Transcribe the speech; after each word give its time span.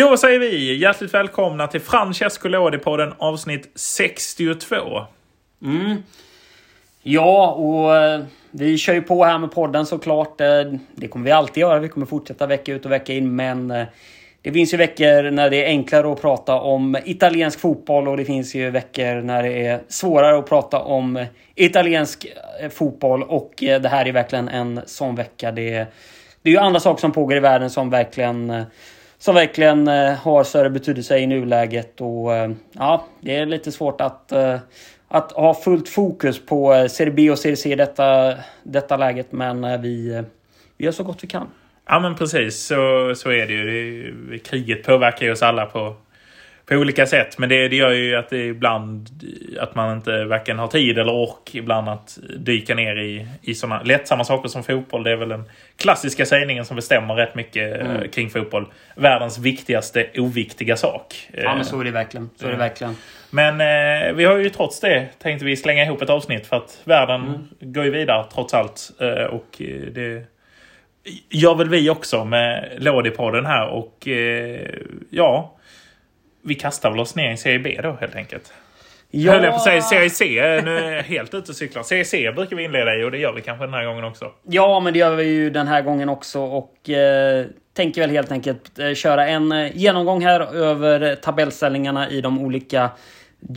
Då 0.00 0.16
säger 0.16 0.38
vi 0.38 0.76
hjärtligt 0.76 1.14
välkomna 1.14 1.66
till 1.66 1.80
Francesco 1.80 2.48
Lodi-podden 2.48 3.12
avsnitt 3.18 3.70
62. 3.74 4.76
Mm. 5.62 5.96
Ja, 7.02 7.50
och 7.50 7.96
eh, 7.96 8.20
vi 8.50 8.78
kör 8.78 8.94
ju 8.94 9.02
på 9.02 9.24
här 9.24 9.38
med 9.38 9.52
podden 9.52 9.86
såklart. 9.86 10.40
Eh, 10.40 10.46
det 10.94 11.08
kommer 11.08 11.24
vi 11.24 11.30
alltid 11.30 11.60
göra. 11.60 11.78
Vi 11.78 11.88
kommer 11.88 12.06
fortsätta 12.06 12.46
vecka 12.46 12.72
ut 12.72 12.84
och 12.84 12.92
vecka 12.92 13.12
in. 13.12 13.36
Men 13.36 13.70
eh, 13.70 13.86
det 14.42 14.52
finns 14.52 14.74
ju 14.74 14.76
veckor 14.76 15.30
när 15.30 15.50
det 15.50 15.64
är 15.64 15.66
enklare 15.66 16.12
att 16.12 16.20
prata 16.20 16.60
om 16.60 16.96
italiensk 17.04 17.60
fotboll 17.60 18.08
och 18.08 18.16
det 18.16 18.24
finns 18.24 18.54
ju 18.54 18.70
veckor 18.70 19.22
när 19.22 19.42
det 19.42 19.66
är 19.66 19.80
svårare 19.88 20.38
att 20.38 20.48
prata 20.48 20.80
om 20.80 21.26
italiensk 21.54 22.26
fotboll. 22.70 23.22
Och 23.22 23.52
det 23.56 23.88
här 23.88 24.06
är 24.06 24.12
verkligen 24.12 24.48
en 24.48 24.80
sån 24.86 25.14
vecka. 25.14 25.52
Det 25.52 25.74
är, 25.74 25.86
det 26.42 26.50
är 26.50 26.52
ju 26.52 26.58
andra 26.58 26.80
saker 26.80 27.00
som 27.00 27.12
pågår 27.12 27.36
i 27.36 27.40
världen 27.40 27.70
som 27.70 27.90
verkligen 27.90 28.64
som 29.20 29.34
verkligen 29.34 29.88
eh, 29.88 30.12
har 30.12 30.44
större 30.44 30.70
betydelse 30.70 31.18
i 31.18 31.26
nuläget. 31.26 32.00
Och 32.00 32.34
eh, 32.34 32.50
ja, 32.72 33.06
det 33.20 33.36
är 33.36 33.46
lite 33.46 33.72
svårt 33.72 34.00
att 34.00 34.32
eh, 34.32 34.58
att 35.08 35.32
ha 35.32 35.54
fullt 35.54 35.88
fokus 35.88 36.46
på 36.46 36.88
Serie 36.90 37.12
B 37.12 37.30
och 37.30 37.38
Serie 37.38 37.56
C 37.56 37.72
i 37.72 37.74
detta, 37.74 38.34
detta 38.62 38.96
läget. 38.96 39.32
Men 39.32 39.82
vi, 39.82 40.22
vi 40.76 40.84
gör 40.84 40.92
så 40.92 41.04
gott 41.04 41.24
vi 41.24 41.28
kan. 41.28 41.46
Ja 41.86 42.00
men 42.00 42.14
precis, 42.14 42.66
så, 42.66 43.12
så 43.16 43.30
är 43.30 43.46
det 43.46 43.52
ju. 43.52 44.38
Kriget 44.44 44.82
påverkar 44.82 45.26
ju 45.26 45.32
oss 45.32 45.42
alla 45.42 45.66
på, 45.66 45.96
på 46.70 46.76
olika 46.76 47.06
sätt. 47.06 47.38
Men 47.38 47.48
det, 47.48 47.68
det 47.68 47.76
gör 47.76 47.90
ju 47.90 48.16
att 48.16 48.28
det 48.28 48.46
ibland 48.46 49.08
att 49.60 49.74
man 49.74 49.96
inte 49.96 50.24
varken 50.24 50.58
har 50.58 50.68
tid 50.68 50.98
eller 50.98 51.12
ork 51.12 51.54
ibland 51.54 51.88
att 51.88 52.18
dyka 52.38 52.74
ner 52.74 52.96
i, 52.96 53.26
i 53.42 53.54
sådana 53.54 53.82
lättsamma 53.82 54.24
saker 54.24 54.48
som 54.48 54.62
fotboll. 54.62 55.02
Det 55.02 55.10
är 55.10 55.16
väl 55.16 55.28
den 55.28 55.44
klassiska 55.76 56.26
sägningen 56.26 56.64
som 56.64 56.76
bestämmer 56.76 57.14
rätt 57.14 57.34
mycket 57.34 57.80
mm. 57.80 58.08
kring 58.08 58.30
fotboll. 58.30 58.66
Världens 58.96 59.38
viktigaste 59.38 60.06
oviktiga 60.16 60.76
sak. 60.76 61.28
Ja 61.32 61.54
men 61.54 61.64
så 61.64 61.80
är 61.80 61.84
det 61.84 61.90
verkligen. 61.90 62.30
Så 62.36 62.46
är 62.46 62.50
det 62.50 62.56
verkligen. 62.56 62.96
Men 63.30 63.60
eh, 63.60 64.12
vi 64.14 64.24
har 64.24 64.36
ju 64.36 64.50
trots 64.50 64.80
det 64.80 65.08
tänkte 65.18 65.44
vi 65.44 65.56
slänga 65.56 65.84
ihop 65.84 66.02
ett 66.02 66.10
avsnitt 66.10 66.46
för 66.46 66.56
att 66.56 66.80
världen 66.84 67.20
mm. 67.20 67.48
går 67.60 67.84
ju 67.84 67.90
vidare 67.90 68.26
trots 68.34 68.54
allt. 68.54 68.90
Eh, 69.00 69.24
och 69.24 69.48
det 69.92 70.24
gör 71.30 71.54
väl 71.54 71.68
vi 71.68 71.90
också 71.90 72.24
med 72.24 72.72
Lådipodden 72.78 73.46
här 73.46 73.68
och 73.68 74.08
eh, 74.08 74.70
ja, 75.10 75.56
vi 76.42 76.54
kastar 76.54 76.90
väl 76.90 77.00
oss 77.00 77.16
ner 77.16 77.32
i 77.32 77.36
Serie 77.36 77.58
B 77.58 77.80
då 77.82 77.96
helt 78.00 78.16
enkelt. 78.16 78.52
Ja. 79.10 79.32
Höll 79.32 79.44
jag 79.44 79.52
på 79.52 79.56
att 79.56 79.64
säga 79.64 79.82
Serie 79.82 80.10
C. 80.10 80.24
Nu 80.64 80.76
är 80.78 80.92
jag 80.92 81.02
helt 81.02 81.34
ute 81.34 81.52
och 81.52 81.56
cyklar. 81.56 81.82
Serie 81.82 82.04
C 82.04 82.32
brukar 82.32 82.56
vi 82.56 82.64
inleda 82.64 82.96
i 82.96 83.04
och 83.04 83.10
det 83.10 83.18
gör 83.18 83.32
vi 83.32 83.42
kanske 83.42 83.64
den 83.64 83.74
här 83.74 83.84
gången 83.84 84.04
också. 84.04 84.32
Ja, 84.48 84.80
men 84.80 84.92
det 84.92 84.98
gör 84.98 85.14
vi 85.14 85.24
ju 85.24 85.50
den 85.50 85.68
här 85.68 85.82
gången 85.82 86.08
också. 86.08 86.40
Och 86.40 86.90
eh, 86.90 87.46
tänker 87.72 88.00
väl 88.00 88.10
helt 88.10 88.32
enkelt 88.32 88.78
eh, 88.78 88.94
köra 88.94 89.28
en 89.28 89.52
eh, 89.52 89.76
genomgång 89.76 90.24
här 90.24 90.54
över 90.54 91.14
tabellställningarna 91.14 92.10
i 92.10 92.20
de 92.20 92.40
olika 92.40 92.90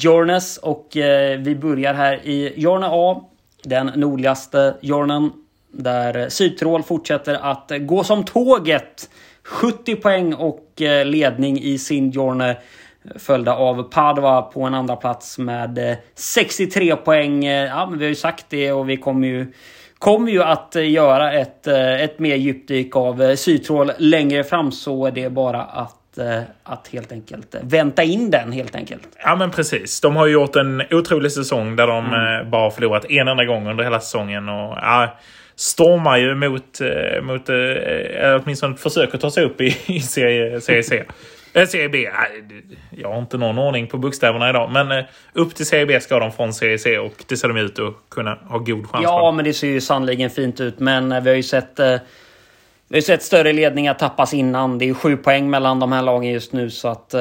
journeys. 0.02 0.58
Och 0.58 0.98
eh, 0.98 1.40
vi 1.40 1.56
börjar 1.56 1.94
här 1.94 2.20
i 2.24 2.64
Journey 2.64 2.90
A. 2.92 3.24
Den 3.64 3.92
nordligaste 3.96 4.76
journeyn. 4.82 5.32
Där 5.72 6.30
Sydtirol 6.30 6.84
fortsätter 6.84 7.34
att 7.34 7.72
gå 7.80 8.04
som 8.04 8.26
tåget. 8.26 9.10
70 9.46 9.96
poäng 9.96 10.34
och 10.34 10.82
eh, 10.82 11.06
ledning 11.06 11.60
i 11.60 11.78
sin 11.78 12.12
journey. 12.12 12.56
Följda 13.16 13.56
av 13.56 13.84
Padova 13.84 14.42
på 14.42 14.64
en 14.64 14.74
andra 14.74 14.96
plats 14.96 15.38
med 15.38 15.98
63 16.16 16.90
eh, 16.90 16.96
poäng. 16.96 17.46
Eh, 17.46 17.68
ja, 17.68 17.86
men 17.90 18.00
vi 18.00 18.06
har 18.06 18.10
ju 18.10 18.16
sagt 18.16 18.46
det 18.50 18.72
och 18.72 18.90
vi 18.90 18.98
kommer 18.98 19.28
ju 19.28 19.54
kommer 20.00 20.32
ju 20.32 20.44
att 20.44 20.76
göra 20.76 21.34
ett, 21.34 21.68
ett 21.68 22.20
mer 22.20 22.36
djupdyk 22.36 22.96
av 22.96 23.36
Sydtroll 23.36 23.92
längre 23.98 24.44
fram 24.44 24.72
så 24.72 25.10
det 25.10 25.24
är 25.24 25.30
bara 25.30 25.64
att, 25.64 26.20
att 26.64 26.88
helt 26.88 27.12
enkelt 27.12 27.56
vänta 27.62 28.04
in 28.04 28.32
den 28.32 28.52
helt 28.52 28.76
enkelt. 28.76 29.08
Ja 29.24 29.36
men 29.36 29.52
precis. 29.52 30.02
De 30.02 30.16
har 30.16 30.26
ju 30.26 30.34
gjort 30.34 30.56
en 30.56 30.84
otrolig 30.92 31.32
säsong 31.32 31.76
där 31.76 31.88
de 31.88 32.06
mm. 32.06 32.50
bara 32.50 32.72
förlorat 32.72 33.06
en 33.10 33.28
enda 33.28 33.46
gång 33.46 33.68
under 33.68 33.84
hela 33.84 34.00
säsongen. 34.00 34.50
Och, 34.50 34.78
ja, 34.82 35.18
stormar 35.56 36.18
ju 36.18 36.36
mot, 36.36 36.80
mot 37.22 37.50
eller 37.50 38.42
åtminstone 38.44 38.76
försöker 38.76 39.18
ta 39.18 39.32
sig 39.32 39.44
upp 39.44 39.62
i, 39.62 39.78
i 39.86 40.00
serie, 40.00 40.62
serie 40.62 40.84
C. 40.84 41.04
Eh, 41.54 41.68
serie 41.68 41.90
B, 41.90 42.10
jag 42.90 43.10
har 43.10 43.20
inte 43.20 43.38
någon 43.38 43.58
ordning 43.58 43.88
på 43.88 43.98
bokstäverna 43.98 44.50
idag. 44.50 44.72
Men 44.72 44.92
eh, 44.92 45.06
upp 45.34 45.56
till 45.56 45.66
Serie 45.66 45.86
B 45.86 46.00
ska 46.02 46.20
de 46.20 46.32
från 46.32 46.54
Serie 46.54 46.80
C 46.80 47.00
och 47.00 47.24
det 47.28 47.38
ser 47.38 47.48
de 47.48 47.58
ut 47.58 47.80
att 47.80 47.94
kunna 48.10 48.38
ha 48.46 48.58
god 48.58 48.90
chans 48.90 49.04
Ja, 49.04 49.32
men 49.32 49.46
det 49.46 49.54
ser 49.54 49.68
ju 49.68 49.82
sannoliken 49.82 50.30
fint 50.30 50.60
ut. 50.60 50.80
Men 50.80 51.12
eh, 51.12 51.22
vi 51.22 51.30
har 51.30 51.38
ju 51.38 51.44
sett... 51.44 51.80
Vi 52.88 52.98
har 52.98 53.02
sett 53.02 53.24
större 53.24 53.54
ledningar 53.54 53.94
tappas 53.94 54.34
innan. 54.34 54.78
Det 54.78 54.86
är 54.86 54.88
ju 54.88 54.94
sju 54.94 55.18
poäng 55.18 55.50
mellan 55.50 55.80
de 55.80 55.92
här 55.92 56.02
lagen 56.02 56.32
just 56.32 56.54
nu 56.54 56.70
så 56.70 56.88
att... 56.88 57.16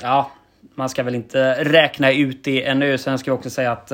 Ja, 0.00 0.30
man 0.78 0.88
ska 0.88 1.02
väl 1.02 1.14
inte 1.14 1.64
räkna 1.64 2.12
ut 2.12 2.44
det 2.44 2.64
ännu. 2.64 2.98
Sen 2.98 3.18
ska 3.18 3.30
vi 3.30 3.38
också 3.38 3.50
säga 3.50 3.72
att 3.72 3.92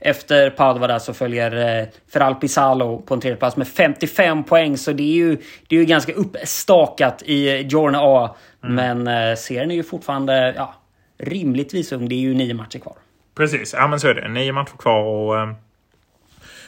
efter 0.00 0.50
Padova 0.50 0.86
där 0.86 0.98
så 0.98 1.14
följer 1.14 1.80
eh, 1.80 1.86
Feralpi 2.12 2.48
Salo 2.48 3.02
på 3.02 3.14
en 3.14 3.20
tredje 3.20 3.36
plats 3.36 3.56
med 3.56 3.68
55 3.68 4.44
poäng. 4.44 4.76
Så 4.76 4.92
det 4.92 5.02
är 5.02 5.14
ju, 5.14 5.36
det 5.68 5.76
är 5.76 5.80
ju 5.80 5.84
ganska 5.84 6.12
uppstakat 6.12 7.22
i 7.22 7.68
Journey 7.70 8.00
A. 8.04 8.36
Mm. 8.64 8.74
Men 8.74 9.30
eh, 9.30 9.36
serien 9.36 9.70
är 9.70 9.74
ju 9.74 9.82
fortfarande 9.82 10.54
ja, 10.56 10.74
rimligtvis 11.18 11.92
ung. 11.92 12.08
Det 12.08 12.14
är 12.14 12.20
ju 12.20 12.34
nio 12.34 12.54
matcher 12.54 12.78
kvar. 12.78 12.94
Precis, 13.36 13.74
ja 13.78 13.88
men 13.88 14.00
så 14.00 14.08
är 14.08 14.14
det. 14.14 14.28
Nio 14.28 14.52
matcher 14.52 14.76
kvar 14.78 15.02
och... 15.02 15.40
Eh, 15.40 15.52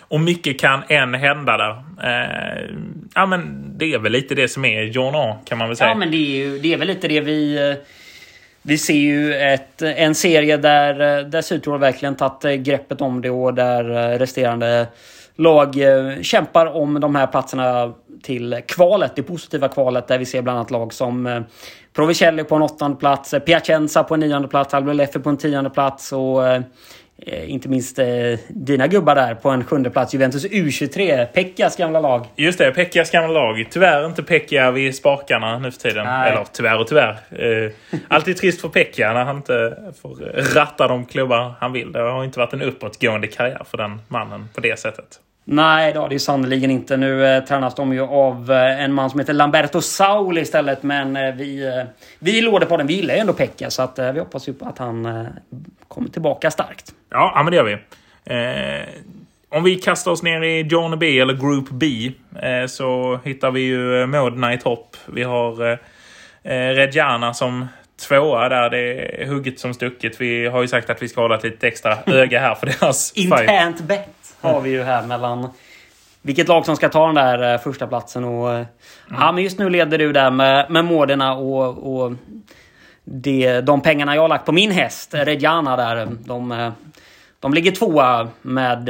och 0.08 0.20
mycket 0.20 0.60
kan 0.60 0.82
än 0.88 1.14
hända 1.14 1.56
där. 1.56 1.70
Eh, 2.02 2.70
ja 3.14 3.26
men 3.26 3.72
det 3.78 3.94
är 3.94 3.98
väl 3.98 4.12
lite 4.12 4.34
det 4.34 4.48
som 4.48 4.64
är 4.64 4.92
Journey 4.92 5.20
A 5.20 5.36
kan 5.44 5.58
man 5.58 5.68
väl 5.68 5.76
säga. 5.76 5.90
Ja 5.90 5.94
men 5.94 6.10
det 6.10 6.16
är, 6.16 6.36
ju, 6.36 6.58
det 6.58 6.72
är 6.72 6.78
väl 6.78 6.88
lite 6.88 7.08
det 7.08 7.20
vi... 7.20 7.76
Vi 8.66 8.78
ser 8.78 8.94
ju 8.94 9.34
ett, 9.34 9.82
en 9.82 10.14
serie 10.14 10.56
där, 10.56 11.22
där 11.24 11.42
Sydtirol 11.42 11.80
verkligen 11.80 12.16
tagit 12.16 12.44
eh, 12.44 12.52
greppet 12.52 13.00
om 13.00 13.20
det 13.20 13.30
och 13.30 13.54
där 13.54 13.90
eh, 13.90 14.18
resterande 14.18 14.86
lag 15.36 15.80
eh, 15.80 16.22
kämpar 16.22 16.66
om 16.66 17.00
de 17.00 17.14
här 17.14 17.26
platserna 17.26 17.92
till 18.22 18.60
kvalet, 18.66 19.12
det 19.16 19.22
positiva 19.22 19.68
kvalet 19.68 20.08
där 20.08 20.18
vi 20.18 20.24
ser 20.26 20.42
bland 20.42 20.58
annat 20.58 20.70
lag 20.70 20.92
som 20.92 21.44
Provicelli 21.92 22.44
på 22.44 22.54
en 22.54 22.62
åttonde 22.62 22.96
plats, 22.96 23.34
Piacenza 23.46 24.04
på 24.04 24.14
en 24.14 24.20
nionde 24.20 24.48
plats, 24.48 24.74
Alvaro 24.74 24.94
Leffe 24.94 25.18
på 25.20 25.30
en 25.30 25.36
tionde 25.36 25.70
plats 25.70 26.12
och 26.12 26.42
inte 27.26 27.68
minst 27.68 27.98
eh, 27.98 28.06
dina 28.48 28.86
gubbar 28.86 29.14
där 29.14 29.34
på 29.34 29.50
en 29.50 29.64
sjunde 29.64 29.90
plats. 29.90 30.14
Juventus 30.14 30.46
U23. 30.46 31.26
Pekkas 31.26 31.76
gamla 31.76 32.00
lag. 32.00 32.26
Just 32.36 32.58
det, 32.58 32.70
Pekkas 32.70 33.10
gamla 33.10 33.32
lag. 33.32 33.66
Tyvärr 33.70 34.06
inte 34.06 34.22
Pekka 34.22 34.70
vid 34.70 34.94
spakarna 34.94 35.58
nu 35.58 35.70
för 35.70 35.78
tiden. 35.80 36.06
Nej. 36.06 36.32
Eller 36.32 36.44
tyvärr 36.52 36.80
och 36.80 36.86
tyvärr. 36.86 37.16
Eh, 37.30 37.70
alltid 38.08 38.36
trist 38.36 38.60
för 38.60 38.68
Pekka 38.68 39.12
när 39.12 39.24
han 39.24 39.36
inte 39.36 39.76
får 40.02 40.14
ratta 40.54 40.88
de 40.88 41.06
klubbar 41.06 41.54
han 41.60 41.72
vill. 41.72 41.92
Det 41.92 42.00
har 42.00 42.24
inte 42.24 42.38
varit 42.38 42.52
en 42.52 42.62
uppåtgående 42.62 43.26
karriär 43.26 43.62
för 43.70 43.78
den 43.78 44.00
mannen 44.08 44.48
på 44.54 44.60
det 44.60 44.78
sättet. 44.78 45.20
Nej, 45.44 45.92
det 45.92 45.98
har 45.98 46.08
det 46.08 46.18
sannerligen 46.18 46.70
inte. 46.70 46.96
Nu 46.96 47.26
eh, 47.26 47.44
tränas 47.44 47.74
de 47.74 47.92
ju 47.92 48.00
av 48.00 48.52
eh, 48.52 48.84
en 48.84 48.92
man 48.92 49.10
som 49.10 49.20
heter 49.20 49.32
Lamberto 49.32 49.80
Sauli 49.80 50.40
istället. 50.40 50.82
Men 50.82 51.16
eh, 51.16 51.34
vi, 51.34 51.66
eh, 51.66 51.84
vi 52.18 52.40
låder 52.40 52.66
på 52.66 52.76
den. 52.76 52.86
Vi 52.86 52.94
gillar 52.94 53.14
ju 53.14 53.20
ändå 53.20 53.32
Pekka 53.32 53.70
så 53.70 53.82
att, 53.82 53.98
eh, 53.98 54.12
vi 54.12 54.18
hoppas 54.18 54.48
ju 54.48 54.54
på 54.54 54.64
att 54.64 54.78
han 54.78 55.06
eh, 55.06 55.26
kommer 55.88 56.08
tillbaka 56.08 56.50
starkt. 56.50 56.92
Ja, 57.10 57.32
men 57.44 57.50
det 57.50 57.56
gör 57.56 57.64
vi. 57.64 57.72
Eh, 58.24 58.88
om 59.48 59.64
vi 59.64 59.74
kastar 59.76 60.10
oss 60.10 60.22
ner 60.22 60.42
i 60.42 60.60
John 60.60 60.98
B 60.98 61.18
eller 61.20 61.34
Group 61.34 61.70
B 61.70 62.12
så 62.68 63.20
hittar 63.24 63.50
vi 63.50 63.60
ju 63.60 64.06
Modena 64.06 64.54
i 64.54 64.58
topp. 64.58 64.96
Vi 65.06 65.22
har 65.22 65.70
eh, 66.42 66.48
Reggiana 66.52 67.34
som 67.34 67.66
tvåa 68.08 68.48
där. 68.48 68.70
Det 68.70 69.22
är 69.22 69.26
hugget 69.26 69.60
som 69.60 69.74
stucket. 69.74 70.20
Vi 70.20 70.46
har 70.46 70.62
ju 70.62 70.68
sagt 70.68 70.90
att 70.90 71.02
vi 71.02 71.08
ska 71.08 71.20
hålla 71.20 71.36
ett 71.36 71.44
lite 71.44 71.68
extra 71.68 71.98
öga 72.06 72.40
här 72.40 72.54
för 72.54 72.66
deras 72.66 73.12
Internt 73.12 73.80
bett 73.80 74.23
har 74.44 74.60
vi 74.60 74.70
ju 74.70 74.82
här 74.82 75.06
mellan 75.06 75.48
vilket 76.22 76.48
lag 76.48 76.66
som 76.66 76.76
ska 76.76 76.88
ta 76.88 77.06
den 77.06 77.14
där 77.14 77.52
eh, 77.52 77.60
första 77.60 77.86
platsen 77.86 78.24
och 78.24 78.50
mm. 78.50 78.66
Ja, 79.10 79.32
men 79.32 79.44
just 79.44 79.58
nu 79.58 79.70
leder 79.70 79.98
du 79.98 80.12
där 80.12 80.30
med, 80.30 80.70
med 80.70 80.84
Modena 80.84 81.34
och, 81.34 81.96
och 81.96 82.12
det, 83.04 83.60
de 83.60 83.80
pengarna 83.80 84.14
jag 84.14 84.22
har 84.22 84.28
lagt 84.28 84.46
på 84.46 84.52
min 84.52 84.70
häst, 84.70 85.14
Reggiana 85.14 85.76
där. 85.76 86.08
De, 86.24 86.72
de 87.40 87.54
ligger 87.54 87.72
tvåa 87.72 88.28
med, 88.42 88.88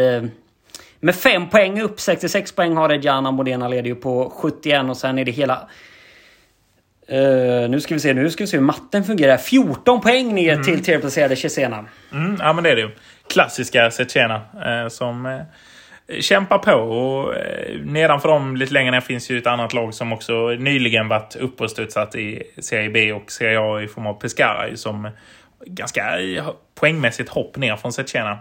med 1.01 1.15
fem 1.15 1.49
poäng 1.49 1.81
upp. 1.81 2.01
66 2.01 2.53
poäng 2.53 2.77
har 2.77 2.89
Reggiana. 2.89 3.31
Modena 3.31 3.69
leder 3.69 3.89
ju 3.89 3.95
på 3.95 4.33
71 4.37 4.85
och 4.89 4.97
sen 4.97 5.19
är 5.19 5.25
det 5.25 5.33
hela 5.33 5.69
Uh, 7.13 7.69
nu 7.71 7.81
ska 7.81 7.95
vi 7.95 8.01
se 8.01 8.15
nu 8.15 8.31
ska 8.31 8.45
vi 8.45 8.49
se 8.49 8.57
hur 8.57 8.65
matten 8.65 9.05
fungerar. 9.05 9.37
14 9.37 10.01
poäng 10.01 10.35
ner 10.35 10.53
mm. 10.53 10.65
till 10.65 10.85
tredjeplacerade 10.85 11.37
Cesena. 11.37 11.85
Mm, 12.13 12.37
ja 12.41 12.53
men 12.53 12.65
det 12.65 12.71
är 12.71 12.77
det 12.77 12.83
ju. 12.83 12.91
Klassiska 13.29 13.91
Cesena 13.91 14.41
uh, 14.67 14.89
som 14.89 15.27
uh, 15.27 15.41
kämpar 16.21 16.59
på. 16.59 16.73
Och 16.73 17.29
uh, 17.29 17.85
nedanför 17.85 18.29
dem 18.29 18.57
lite 18.57 18.73
längre 18.73 18.91
ner 18.91 19.01
finns 19.01 19.31
ju 19.31 19.39
ett 19.39 19.47
annat 19.47 19.75
lag 19.75 19.95
som 19.95 20.13
också 20.13 20.49
nyligen 20.49 21.09
varit 21.09 21.37
uppe 21.37 21.65
och 21.65 21.71
studsat 21.71 22.15
i 22.15 22.43
Serie 22.59 22.91
B 22.91 23.13
och 23.13 23.33
Serie 23.33 23.61
A 23.61 23.83
i 23.83 23.89
form 23.89 24.07
av 24.07 24.15
Pescara 24.15 24.77
som 24.77 25.11
ganska 25.67 26.19
poängmässigt 26.75 27.29
hopp 27.29 27.57
ner 27.57 27.77
från 27.77 27.93
Cesena. 27.93 28.39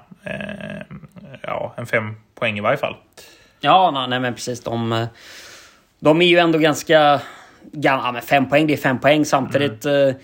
ja, 1.41 1.73
en 1.77 1.85
fem 1.85 2.15
poäng 2.35 2.57
i 2.57 2.61
varje 2.61 2.77
fall. 2.77 2.95
Ja, 3.59 4.07
nej 4.09 4.19
men 4.19 4.33
precis. 4.33 4.61
De, 4.63 5.07
de 5.99 6.21
är 6.21 6.25
ju 6.25 6.37
ändå 6.37 6.59
ganska 6.59 7.21
ja, 7.71 8.11
men 8.11 8.21
fem 8.21 8.49
poäng, 8.49 8.67
det 8.67 8.73
är 8.73 8.77
fem 8.77 8.99
poäng. 8.99 9.25
Samtidigt 9.25 9.85
mm. 9.85 10.15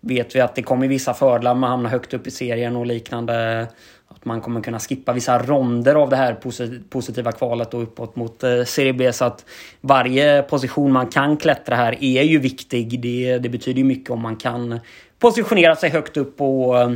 vet 0.00 0.36
vi 0.36 0.40
att 0.40 0.54
det 0.54 0.62
kommer 0.62 0.88
vissa 0.88 1.14
fördelar 1.14 1.54
med 1.54 1.66
att 1.66 1.70
hamna 1.70 1.88
högt 1.88 2.14
upp 2.14 2.26
i 2.26 2.30
serien 2.30 2.76
och 2.76 2.86
liknande. 2.86 3.66
Man 4.28 4.40
kommer 4.40 4.60
kunna 4.60 4.78
skippa 4.78 5.12
vissa 5.12 5.38
ronder 5.38 5.94
av 5.94 6.10
det 6.10 6.16
här 6.16 6.36
positiva 6.90 7.32
kvalet 7.32 7.74
och 7.74 7.82
uppåt 7.82 8.16
mot 8.16 8.42
eh, 8.42 8.64
Serie 8.64 8.92
B. 8.92 9.12
Så 9.12 9.24
att 9.24 9.44
varje 9.80 10.42
position 10.42 10.92
man 10.92 11.06
kan 11.06 11.36
klättra 11.36 11.76
här 11.76 12.04
är 12.04 12.22
ju 12.22 12.38
viktig. 12.38 13.00
Det, 13.00 13.38
det 13.38 13.48
betyder 13.48 13.78
ju 13.78 13.84
mycket 13.84 14.10
om 14.10 14.20
man 14.20 14.36
kan 14.36 14.80
positionera 15.18 15.76
sig 15.76 15.90
högt 15.90 16.16
upp 16.16 16.40
och, 16.40 16.80
eh, 16.80 16.92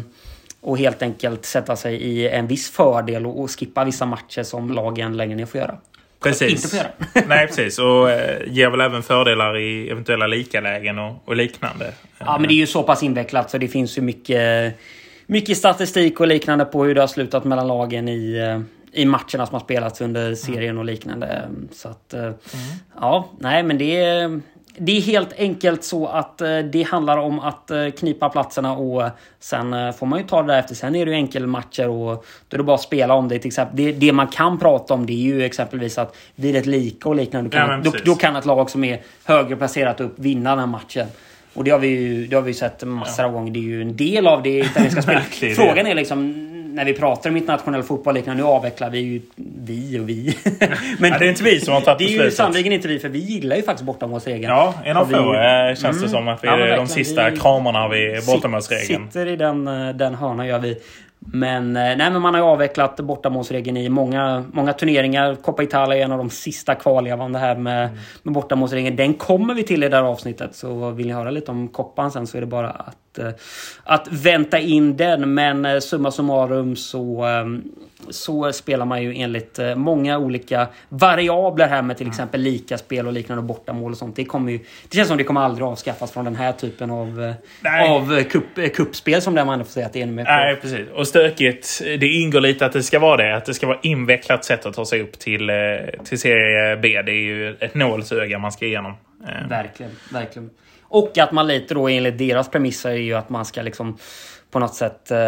och 0.60 0.78
helt 0.78 1.02
enkelt 1.02 1.44
sätta 1.44 1.76
sig 1.76 1.94
i 1.94 2.28
en 2.28 2.46
viss 2.46 2.70
fördel 2.70 3.26
och, 3.26 3.40
och 3.40 3.50
skippa 3.50 3.84
vissa 3.84 4.06
matcher 4.06 4.42
som 4.42 4.70
lagen 4.70 5.16
längre 5.16 5.36
ner 5.36 5.46
får 5.46 5.60
göra. 5.60 5.78
Precis. 6.22 6.82
Nej, 7.26 7.46
precis. 7.46 7.78
Och 7.78 8.10
eh, 8.10 8.42
ger 8.46 8.70
väl 8.70 8.80
även 8.80 9.02
fördelar 9.02 9.58
i 9.58 9.90
eventuella 9.90 10.26
likalägen 10.26 10.98
och, 10.98 11.22
och 11.24 11.36
liknande. 11.36 11.92
Ja, 12.18 12.38
men 12.38 12.48
det 12.48 12.54
är 12.54 12.56
ju 12.56 12.66
så 12.66 12.82
pass 12.82 13.02
invecklat 13.02 13.50
så 13.50 13.58
det 13.58 13.68
finns 13.68 13.98
ju 13.98 14.02
mycket 14.02 14.74
mycket 15.32 15.58
statistik 15.58 16.20
och 16.20 16.26
liknande 16.26 16.64
på 16.64 16.84
hur 16.84 16.94
det 16.94 17.00
har 17.00 17.08
slutat 17.08 17.44
mellan 17.44 17.66
lagen 17.66 18.08
i, 18.08 18.36
eh, 18.36 18.60
i 19.02 19.04
matcherna 19.04 19.46
som 19.46 19.52
har 19.52 19.60
spelats 19.60 20.00
under 20.00 20.34
serien 20.34 20.78
och 20.78 20.84
liknande. 20.84 21.42
Så 21.72 21.88
att, 21.88 22.14
mm. 22.14 22.34
ja, 23.00 23.28
nej 23.38 23.62
men 23.62 23.78
det 23.78 24.04
är, 24.04 24.40
det 24.76 24.96
är 24.96 25.00
helt 25.00 25.32
enkelt 25.38 25.84
så 25.84 26.06
att 26.06 26.40
eh, 26.40 26.58
det 26.58 26.82
handlar 26.82 27.18
om 27.18 27.40
att 27.40 27.70
knipa 27.98 28.28
platserna 28.28 28.76
och 28.76 29.02
sen 29.40 29.92
får 29.92 30.06
man 30.06 30.18
ju 30.18 30.26
ta 30.26 30.42
det 30.42 30.52
därefter. 30.52 30.74
Sen 30.74 30.96
är 30.96 31.06
det 31.06 31.10
ju 31.10 31.16
enkelmatcher 31.16 31.88
och 31.88 32.24
då 32.48 32.54
är 32.54 32.58
det 32.58 32.64
bara 32.64 32.74
att 32.74 32.82
spela 32.82 33.14
om 33.14 33.28
det. 33.28 33.38
Till 33.38 33.48
exempel. 33.48 33.76
Det, 33.76 33.92
det 33.92 34.12
man 34.12 34.26
kan 34.26 34.58
prata 34.58 34.94
om 34.94 35.06
det 35.06 35.12
är 35.12 35.34
ju 35.34 35.44
exempelvis 35.44 35.98
att 35.98 36.16
vid 36.34 36.56
ett 36.56 36.66
lika 36.66 37.08
och 37.08 37.16
liknande, 37.16 37.50
då 37.50 37.56
kan, 37.56 37.70
ja, 37.70 37.90
då, 37.90 37.92
då, 38.04 38.14
kan 38.14 38.36
ett 38.36 38.46
lag 38.46 38.70
som 38.70 38.84
är 38.84 39.02
högre 39.24 39.56
placerat 39.56 40.00
upp 40.00 40.18
vinna 40.18 40.56
den 40.56 40.68
matchen. 40.68 41.06
Och 41.54 41.64
det 41.64 41.70
har 41.70 41.78
vi 41.78 41.88
ju 41.88 42.26
det 42.26 42.36
har 42.36 42.42
vi 42.42 42.54
sett 42.54 42.82
massor 42.82 43.24
av 43.24 43.32
gånger. 43.32 43.52
Det 43.52 43.58
är 43.58 43.62
ju 43.62 43.82
en 43.82 43.96
del 43.96 44.26
av 44.26 44.42
det 44.42 44.58
italienska 44.58 45.02
spelet. 45.38 45.56
Frågan 45.56 45.86
är 45.86 45.94
liksom 45.94 46.48
när 46.74 46.84
vi 46.84 46.94
pratar 46.94 47.30
om 47.30 47.36
internationell 47.36 47.82
fotboll 47.82 48.14
liknande, 48.14 48.42
nu 48.42 48.48
avvecklar 48.48 48.90
vi 48.90 48.98
ju 48.98 49.20
vi 49.36 50.00
och 50.00 50.08
vi. 50.08 50.36
Men 50.98 51.10
ja, 51.10 51.18
det 51.18 51.24
är 51.24 51.28
inte 51.28 51.44
vi 51.44 51.60
som 51.60 51.74
har 51.74 51.80
tagit 51.80 51.98
beslutet. 51.98 52.18
Det 52.18 52.22
är 52.22 52.24
ju 52.24 52.30
sannerligen 52.30 52.72
inte 52.72 52.88
vi, 52.88 52.98
för 52.98 53.08
vi 53.08 53.18
gillar 53.18 53.56
ju 53.56 53.62
faktiskt 53.62 53.86
bortamålsregeln. 53.86 54.52
Ja, 54.52 54.74
en 54.84 54.96
av 54.96 55.04
få 55.04 55.32
vi... 55.32 55.76
känns 55.76 56.02
det 56.02 56.08
som 56.08 56.28
att 56.28 56.44
vi 56.44 56.48
ja, 56.48 56.58
är 56.58 56.76
de 56.76 56.86
sista 56.86 57.30
vi... 57.30 57.36
kramarna 57.36 57.88
vid 57.88 58.26
bortamålsregeln. 58.26 59.06
Sitter 59.06 59.26
i 59.26 59.36
den, 59.36 59.68
eh, 59.68 59.94
den 59.94 60.14
hörnan 60.14 60.46
gör 60.46 60.58
vi. 60.58 60.76
Men, 61.26 61.76
eh, 61.76 61.82
nej, 61.82 62.10
men 62.10 62.22
man 62.22 62.34
har 62.34 62.40
ju 62.40 62.46
avvecklat 62.46 62.96
bortamålsregeln 62.96 63.76
i 63.76 63.88
många, 63.88 64.44
många 64.52 64.72
turneringar. 64.72 65.34
Coppa 65.34 65.62
Italia 65.62 65.98
är 65.98 66.04
en 66.04 66.12
av 66.12 66.18
de 66.18 66.30
sista 66.30 66.74
kvarlevande 66.74 67.38
här 67.38 67.56
med, 67.56 67.84
mm. 67.84 67.98
med 68.22 68.34
bortamålsregeln. 68.34 68.96
Den 68.96 69.14
kommer 69.14 69.54
vi 69.54 69.62
till 69.62 69.84
i 69.84 69.88
det 69.88 69.96
här 69.96 70.04
avsnittet. 70.04 70.54
Så 70.54 70.90
vill 70.90 71.06
ni 71.06 71.12
höra 71.12 71.30
lite 71.30 71.50
om 71.50 71.68
koppan 71.68 72.10
sen 72.10 72.26
så 72.26 72.36
är 72.36 72.40
det 72.40 72.46
bara 72.46 72.70
att, 72.70 72.96
eh, 73.18 73.30
att 73.84 74.08
vänta 74.10 74.58
in 74.58 74.96
den. 74.96 75.34
Men 75.34 75.64
eh, 75.64 75.78
summa 75.78 76.10
summarum 76.10 76.76
så 76.76 77.24
så 78.10 78.52
spelar 78.52 78.86
man 78.86 79.02
ju 79.02 79.14
enligt 79.16 79.58
eh, 79.58 79.74
många 79.74 80.18
olika 80.18 80.66
variabler 80.88 81.68
här 81.68 81.82
med 81.82 81.98
till 81.98 82.06
exempel 82.06 82.40
lika 82.40 82.78
spel 82.78 83.06
och 83.06 83.12
liknande 83.12 83.42
bortamål 83.42 83.92
och 83.92 83.98
sånt. 83.98 84.16
Det, 84.16 84.24
kommer 84.24 84.52
ju, 84.52 84.58
det 84.88 84.96
känns 84.96 85.08
som 85.08 85.16
det 85.16 85.24
kommer 85.24 85.40
aldrig 85.40 85.66
avskaffas 85.66 86.12
från 86.12 86.24
den 86.24 86.36
här 86.36 86.52
typen 86.52 86.90
av, 86.90 87.22
eh, 87.22 87.34
Nej. 87.60 87.88
av 87.88 88.22
kupp, 88.22 88.58
eh, 88.58 88.68
kuppspel 88.68 89.22
som 89.22 89.34
det 89.34 89.44
man 89.44 89.64
får 89.64 89.72
säga 89.72 89.86
att 89.86 89.92
det 89.92 90.02
är 90.02 90.06
med 90.06 90.24
Nej, 90.24 90.56
precis. 90.56 90.88
Och 90.94 91.08
stökigt. 91.08 91.82
Det 91.84 92.06
ingår 92.06 92.40
lite 92.40 92.66
att 92.66 92.72
det 92.72 92.82
ska 92.82 92.98
vara 92.98 93.16
det. 93.16 93.36
Att 93.36 93.44
det 93.44 93.54
ska 93.54 93.66
vara 93.66 93.78
invecklat 93.82 94.44
sätt 94.44 94.66
att 94.66 94.74
ta 94.74 94.84
sig 94.84 95.02
upp 95.02 95.18
till, 95.18 95.50
till 96.04 96.18
serie 96.18 96.76
B. 96.76 97.02
Det 97.02 97.12
är 97.12 97.24
ju 97.24 97.56
ett 97.60 97.74
nålsöga 97.74 98.38
man 98.38 98.52
ska 98.52 98.66
igenom. 98.66 98.94
Verkligen, 99.48 99.92
verkligen. 100.12 100.50
Och 100.92 101.18
att 101.18 101.32
man 101.32 101.46
lite 101.46 101.74
då 101.74 101.88
enligt 101.88 102.18
deras 102.18 102.48
premisser 102.48 102.90
är 102.90 102.94
ju 102.94 103.14
att 103.14 103.30
man 103.30 103.44
ska 103.44 103.62
liksom 103.62 103.98
på 104.50 104.58
något 104.58 104.74
sätt 104.74 105.10
eh, 105.10 105.18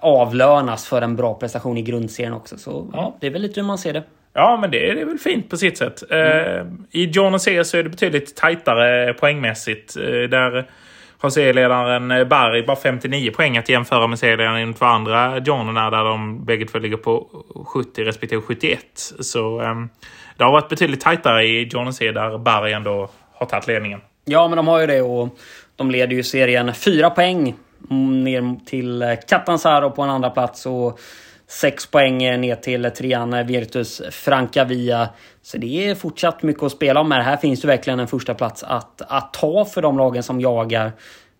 avlönas 0.00 0.86
för 0.88 1.02
en 1.02 1.16
bra 1.16 1.34
prestation 1.34 1.78
i 1.78 1.82
grundserien 1.82 2.32
också. 2.32 2.58
Så 2.58 2.90
ja, 2.92 3.16
det 3.20 3.26
är 3.26 3.30
väl 3.30 3.42
lite 3.42 3.60
hur 3.60 3.66
man 3.66 3.78
ser 3.78 3.92
det. 3.92 4.02
Ja, 4.32 4.58
men 4.60 4.70
det 4.70 4.90
är, 4.90 4.94
det 4.94 5.00
är 5.00 5.04
väl 5.06 5.18
fint 5.18 5.50
på 5.50 5.56
sitt 5.56 5.78
sätt. 5.78 6.02
Mm. 6.10 6.58
Eh, 6.58 6.66
I 6.90 7.04
John 7.04 7.34
och 7.34 7.40
C 7.40 7.64
så 7.64 7.76
är 7.76 7.82
det 7.82 7.88
betydligt 7.88 8.36
tajtare 8.36 9.14
poängmässigt. 9.14 9.96
Eh, 9.96 10.02
där 10.02 10.70
har 11.18 11.30
serieledaren 11.30 12.28
Barry 12.28 12.62
bara 12.62 12.76
59 12.76 13.30
poäng 13.30 13.58
att 13.58 13.68
jämföra 13.68 14.06
med 14.06 14.18
serieledaren 14.18 14.74
två 14.74 14.84
andra 14.84 15.38
Johnerna 15.38 15.90
där 15.90 16.04
de 16.04 16.44
bägge 16.44 16.66
två 16.66 16.78
ligger 16.78 16.96
på 16.96 17.28
70 17.66 18.04
respektive 18.04 18.42
71. 18.42 18.80
Så 19.20 19.60
eh, 19.60 19.74
det 20.36 20.44
har 20.44 20.52
varit 20.52 20.68
betydligt 20.68 21.00
tajtare 21.00 21.44
i 21.44 21.68
John 21.72 21.86
och 21.86 21.94
C 21.94 22.12
där 22.12 22.38
Barry 22.38 22.72
ändå 22.72 23.08
har 23.32 23.46
tagit 23.46 23.66
ledningen. 23.66 24.00
Ja, 24.24 24.48
men 24.48 24.56
de 24.56 24.68
har 24.68 24.80
ju 24.80 24.86
det 24.86 25.02
och 25.02 25.38
de 25.76 25.90
leder 25.90 26.16
ju 26.16 26.22
serien 26.22 26.74
fyra 26.74 27.10
poäng 27.10 27.54
ner 28.24 28.66
till 28.66 29.16
Catanzaro 29.28 29.90
på 29.90 30.02
en 30.02 30.10
andra 30.10 30.30
plats 30.30 30.66
och 30.66 31.00
sex 31.46 31.86
poäng 31.86 32.18
ner 32.18 32.56
till 32.56 32.90
trean 32.90 33.46
Virtus 33.46 34.02
Francavia. 34.10 35.08
Så 35.42 35.58
det 35.58 35.88
är 35.88 35.94
fortsatt 35.94 36.42
mycket 36.42 36.62
att 36.62 36.72
spela 36.72 37.00
om. 37.00 37.10
Här 37.10 37.36
finns 37.36 37.60
det 37.60 37.66
verkligen 37.66 38.00
en 38.00 38.08
första 38.08 38.34
plats 38.34 38.62
att, 38.62 39.02
att 39.08 39.32
ta 39.32 39.64
för 39.64 39.82
de 39.82 39.98
lagen 39.98 40.22
som 40.22 40.40
jagar. 40.40 40.92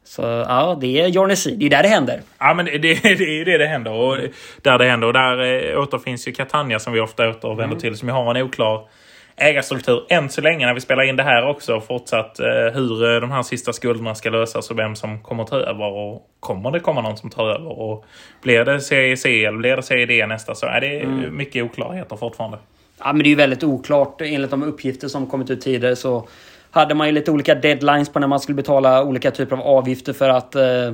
Så 0.05 0.23
ja, 0.23 0.79
det 0.81 1.01
är 1.01 1.07
Jornesi. 1.07 1.57
Det 1.57 1.67
är 1.67 1.71
där 1.71 1.83
det 1.83 1.89
händer. 1.89 2.23
Ja, 2.39 2.55
men 2.55 2.65
det, 2.65 2.79
det, 2.79 3.41
är 3.41 3.45
det 3.45 3.59
det 3.59 3.67
händer. 3.67 3.93
Och 3.93 4.19
där 4.63 4.79
det 4.79 4.85
händer. 4.85 5.07
Och 5.07 5.13
där 5.13 5.71
eh, 5.73 5.81
återfinns 5.81 6.29
ju 6.29 6.33
Catania 6.33 6.79
som 6.79 6.93
vi 6.93 7.01
ofta 7.01 7.29
återvänder 7.31 7.65
mm. 7.65 7.79
till. 7.79 7.97
Som 7.97 8.09
ju 8.09 8.15
har 8.15 8.35
en 8.35 8.43
oklar 8.43 8.89
ägarstruktur 9.37 10.07
än 10.09 10.29
så 10.29 10.41
länge 10.41 10.67
när 10.67 10.75
vi 10.75 10.81
spelar 10.81 11.03
in 11.09 11.17
det 11.17 11.23
här 11.23 11.49
också. 11.49 11.81
Fortsatt 11.81 12.41
eh, 12.41 12.47
hur 12.47 13.15
eh, 13.15 13.21
de 13.21 13.31
här 13.31 13.43
sista 13.43 13.73
skulderna 13.73 14.15
ska 14.15 14.31
lösas 14.31 14.71
och 14.71 14.79
vem 14.79 14.97
som 14.97 15.23
kommer 15.23 15.45
ta 15.45 15.57
över. 15.57 15.85
Och 15.85 16.23
kommer 16.41 16.71
det 16.71 16.81
komma 16.81 17.01
någon 17.01 17.17
som 17.17 17.31
tar 17.31 17.51
över? 17.51 17.81
Och 17.81 18.05
blir 18.43 18.65
det 18.65 18.81
CEC 18.81 19.25
eller 19.25 19.59
blir 19.59 19.77
det 19.77 19.83
CED 19.83 20.29
nästa 20.29 20.55
så 20.55 20.67
är 20.67 20.81
det 20.81 21.01
mm. 21.01 21.37
mycket 21.37 21.65
oklarheter 21.65 22.17
fortfarande. 22.17 22.59
Ja, 22.99 23.13
men 23.13 23.19
det 23.19 23.27
är 23.27 23.31
ju 23.31 23.37
väldigt 23.37 23.65
oklart. 23.65 24.21
Enligt 24.21 24.51
de 24.51 24.63
uppgifter 24.63 25.09
som 25.09 25.27
kommit 25.27 25.51
ut 25.51 25.61
tidigare 25.61 25.97
så 25.97 26.29
hade 26.71 26.95
man 26.95 27.07
ju 27.07 27.13
lite 27.13 27.31
olika 27.31 27.55
deadlines 27.55 28.13
på 28.13 28.19
när 28.19 28.27
man 28.27 28.41
skulle 28.41 28.57
betala 28.57 29.05
olika 29.05 29.31
typer 29.31 29.57
av 29.57 29.63
avgifter 29.63 30.13
för 30.13 30.29
att 30.29 30.55
eh, 30.55 30.93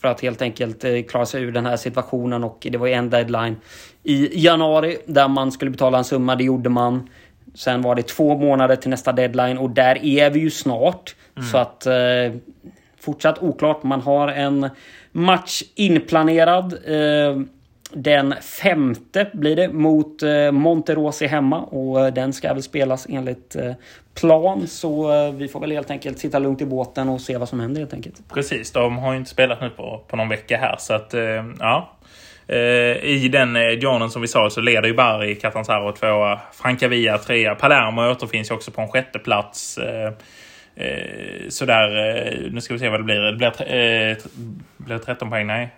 för 0.00 0.08
att 0.08 0.20
helt 0.20 0.42
enkelt 0.42 0.84
eh, 0.84 1.02
klara 1.02 1.26
sig 1.26 1.42
ur 1.42 1.52
den 1.52 1.66
här 1.66 1.76
situationen 1.76 2.44
och 2.44 2.66
det 2.70 2.78
var 2.78 2.86
ju 2.86 2.92
en 2.92 3.10
deadline 3.10 3.56
i 4.02 4.44
januari 4.44 4.98
där 5.06 5.28
man 5.28 5.52
skulle 5.52 5.70
betala 5.70 5.98
en 5.98 6.04
summa. 6.04 6.36
Det 6.36 6.44
gjorde 6.44 6.68
man. 6.68 7.08
Sen 7.54 7.82
var 7.82 7.94
det 7.94 8.02
två 8.02 8.38
månader 8.38 8.76
till 8.76 8.90
nästa 8.90 9.12
deadline 9.12 9.58
och 9.58 9.70
där 9.70 10.04
är 10.04 10.30
vi 10.30 10.40
ju 10.40 10.50
snart. 10.50 11.14
Mm. 11.36 11.48
Så 11.48 11.58
att 11.58 11.86
eh, 11.86 11.92
fortsatt 13.00 13.42
oklart. 13.42 13.82
Man 13.82 14.00
har 14.00 14.28
en 14.28 14.68
match 15.12 15.62
inplanerad. 15.74 16.72
Eh, 16.72 17.42
den 17.94 18.34
femte 18.42 19.30
blir 19.32 19.56
det 19.56 19.68
mot 19.68 20.22
eh, 20.22 20.52
Monterosi 20.52 21.26
hemma 21.26 21.60
och 21.60 22.06
eh, 22.06 22.12
den 22.12 22.32
ska 22.32 22.54
väl 22.54 22.62
spelas 22.62 23.06
enligt 23.10 23.56
eh, 23.56 23.72
plan. 24.14 24.66
Så 24.66 25.12
eh, 25.12 25.32
vi 25.32 25.48
får 25.48 25.60
väl 25.60 25.72
helt 25.72 25.90
enkelt 25.90 26.18
sitta 26.18 26.38
lugnt 26.38 26.60
i 26.60 26.66
båten 26.66 27.08
och 27.08 27.20
se 27.20 27.36
vad 27.36 27.48
som 27.48 27.60
händer 27.60 27.80
helt 27.80 27.94
enkelt. 27.94 28.28
Precis, 28.34 28.72
de 28.72 28.98
har 28.98 29.12
ju 29.12 29.18
inte 29.18 29.30
spelat 29.30 29.60
nu 29.60 29.70
på, 29.70 30.04
på 30.08 30.16
någon 30.16 30.28
vecka 30.28 30.56
här 30.56 30.76
så 30.78 30.94
att 30.94 31.14
ja. 31.58 31.96
Eh, 32.46 33.04
I 33.04 33.28
den 33.32 33.56
eh, 33.56 33.62
journen 33.62 34.10
som 34.10 34.22
vi 34.22 34.28
sa 34.28 34.50
så 34.50 34.60
leder 34.60 34.88
ju 34.88 34.94
Bari 34.94 35.34
Catanzaro 35.34 35.92
tvåa. 35.92 36.40
Francavia 36.52 37.18
trea. 37.18 37.54
Palermo 37.54 38.10
återfinns 38.10 38.50
ju 38.50 38.54
också 38.54 38.70
på 38.70 38.80
en 38.80 38.88
sjätte 38.88 39.18
plats. 39.18 39.78
Eh, 39.78 40.12
så 41.48 41.64
där, 41.64 42.50
nu 42.52 42.60
ska 42.60 42.74
vi 42.74 42.80
se 42.80 42.88
vad 42.88 43.00
det 43.00 43.04
blir. 43.04 43.20
Det 43.20 43.36
blir, 43.36 44.16
blir 44.76 44.98
13 44.98 45.30
poäng? 45.30 45.46
Nej. 45.46 45.74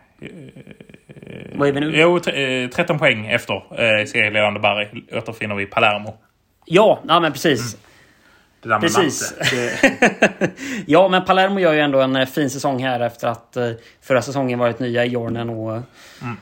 Vad 1.55 1.69
är 1.69 1.73
vi 1.73 1.81
nu? 1.81 1.93
Jo, 1.95 2.21
13 2.21 2.99
poäng 2.99 3.27
efter 3.27 3.63
serieledande 4.07 4.61
Bari 4.61 4.89
återfinner 5.13 5.55
vi 5.55 5.67
Palermo. 5.67 6.15
Ja, 6.65 7.01
ja 7.09 7.21
men 7.21 7.33
precis. 7.33 7.77
Mm. 8.65 8.81
Precis. 8.81 9.35
ja, 10.87 11.09
men 11.09 11.25
Palermo 11.25 11.61
gör 11.61 11.73
ju 11.73 11.81
ändå 11.81 12.01
en 12.01 12.27
fin 12.27 12.51
säsong 12.51 12.83
här 12.83 13.01
efter 13.01 13.29
att 13.29 13.57
förra 14.03 14.23
säsongen 14.23 14.59
varit 14.59 14.79
nya 14.79 15.05
i 15.05 15.09
Jornen 15.09 15.51
och 15.51 15.73
mm 16.23 16.37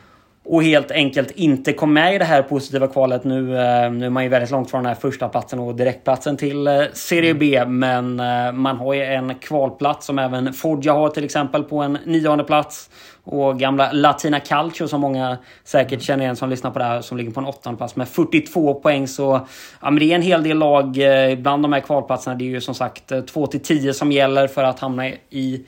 och 0.44 0.62
helt 0.62 0.90
enkelt 0.90 1.30
inte 1.30 1.72
kom 1.72 1.92
med 1.92 2.14
i 2.14 2.18
det 2.18 2.24
här 2.24 2.42
positiva 2.42 2.88
kvalet. 2.88 3.24
Nu, 3.24 3.58
eh, 3.58 3.92
nu 3.92 4.06
är 4.06 4.10
man 4.10 4.22
ju 4.22 4.28
väldigt 4.28 4.50
långt 4.50 4.70
från 4.70 4.82
den 4.82 4.88
här 4.94 5.00
första 5.00 5.28
platsen 5.28 5.58
och 5.58 5.74
direktplatsen 5.74 6.36
till 6.36 6.66
eh, 6.66 6.82
Serie 6.92 7.34
B. 7.34 7.64
Men 7.66 8.20
eh, 8.20 8.52
man 8.52 8.76
har 8.76 8.94
ju 8.94 9.02
en 9.02 9.34
kvalplats 9.34 10.06
som 10.06 10.18
även 10.18 10.52
Foggia 10.52 10.92
har 10.92 11.08
till 11.08 11.24
exempel 11.24 11.62
på 11.62 11.78
en 11.78 11.98
nionde 12.04 12.44
plats. 12.44 12.90
Och 13.24 13.58
gamla 13.58 13.92
Latina 13.92 14.40
Calcio 14.40 14.88
som 14.88 15.00
många 15.00 15.38
säkert 15.64 16.02
känner 16.02 16.24
igen 16.24 16.36
som 16.36 16.50
lyssnar 16.50 16.70
på 16.70 16.78
det 16.78 16.84
här 16.84 17.00
som 17.00 17.16
ligger 17.18 17.30
på 17.30 17.40
en 17.40 17.46
åttonde 17.46 17.76
plats 17.76 17.96
med 17.96 18.08
42 18.08 18.74
poäng. 18.74 19.08
Så 19.08 19.40
ja, 19.80 19.90
men 19.90 19.98
det 19.98 20.04
är 20.04 20.14
en 20.14 20.22
hel 20.22 20.42
del 20.42 20.58
lag 20.58 20.98
bland 21.38 21.62
de 21.62 21.72
här 21.72 21.80
kvalplatserna. 21.80 22.36
Det 22.36 22.44
är 22.44 22.46
ju 22.46 22.60
som 22.60 22.74
sagt 22.74 23.12
2 23.32 23.46
till 23.46 23.60
10 23.60 23.94
som 23.94 24.12
gäller 24.12 24.46
för 24.48 24.64
att 24.64 24.80
hamna 24.80 25.08
i 25.30 25.64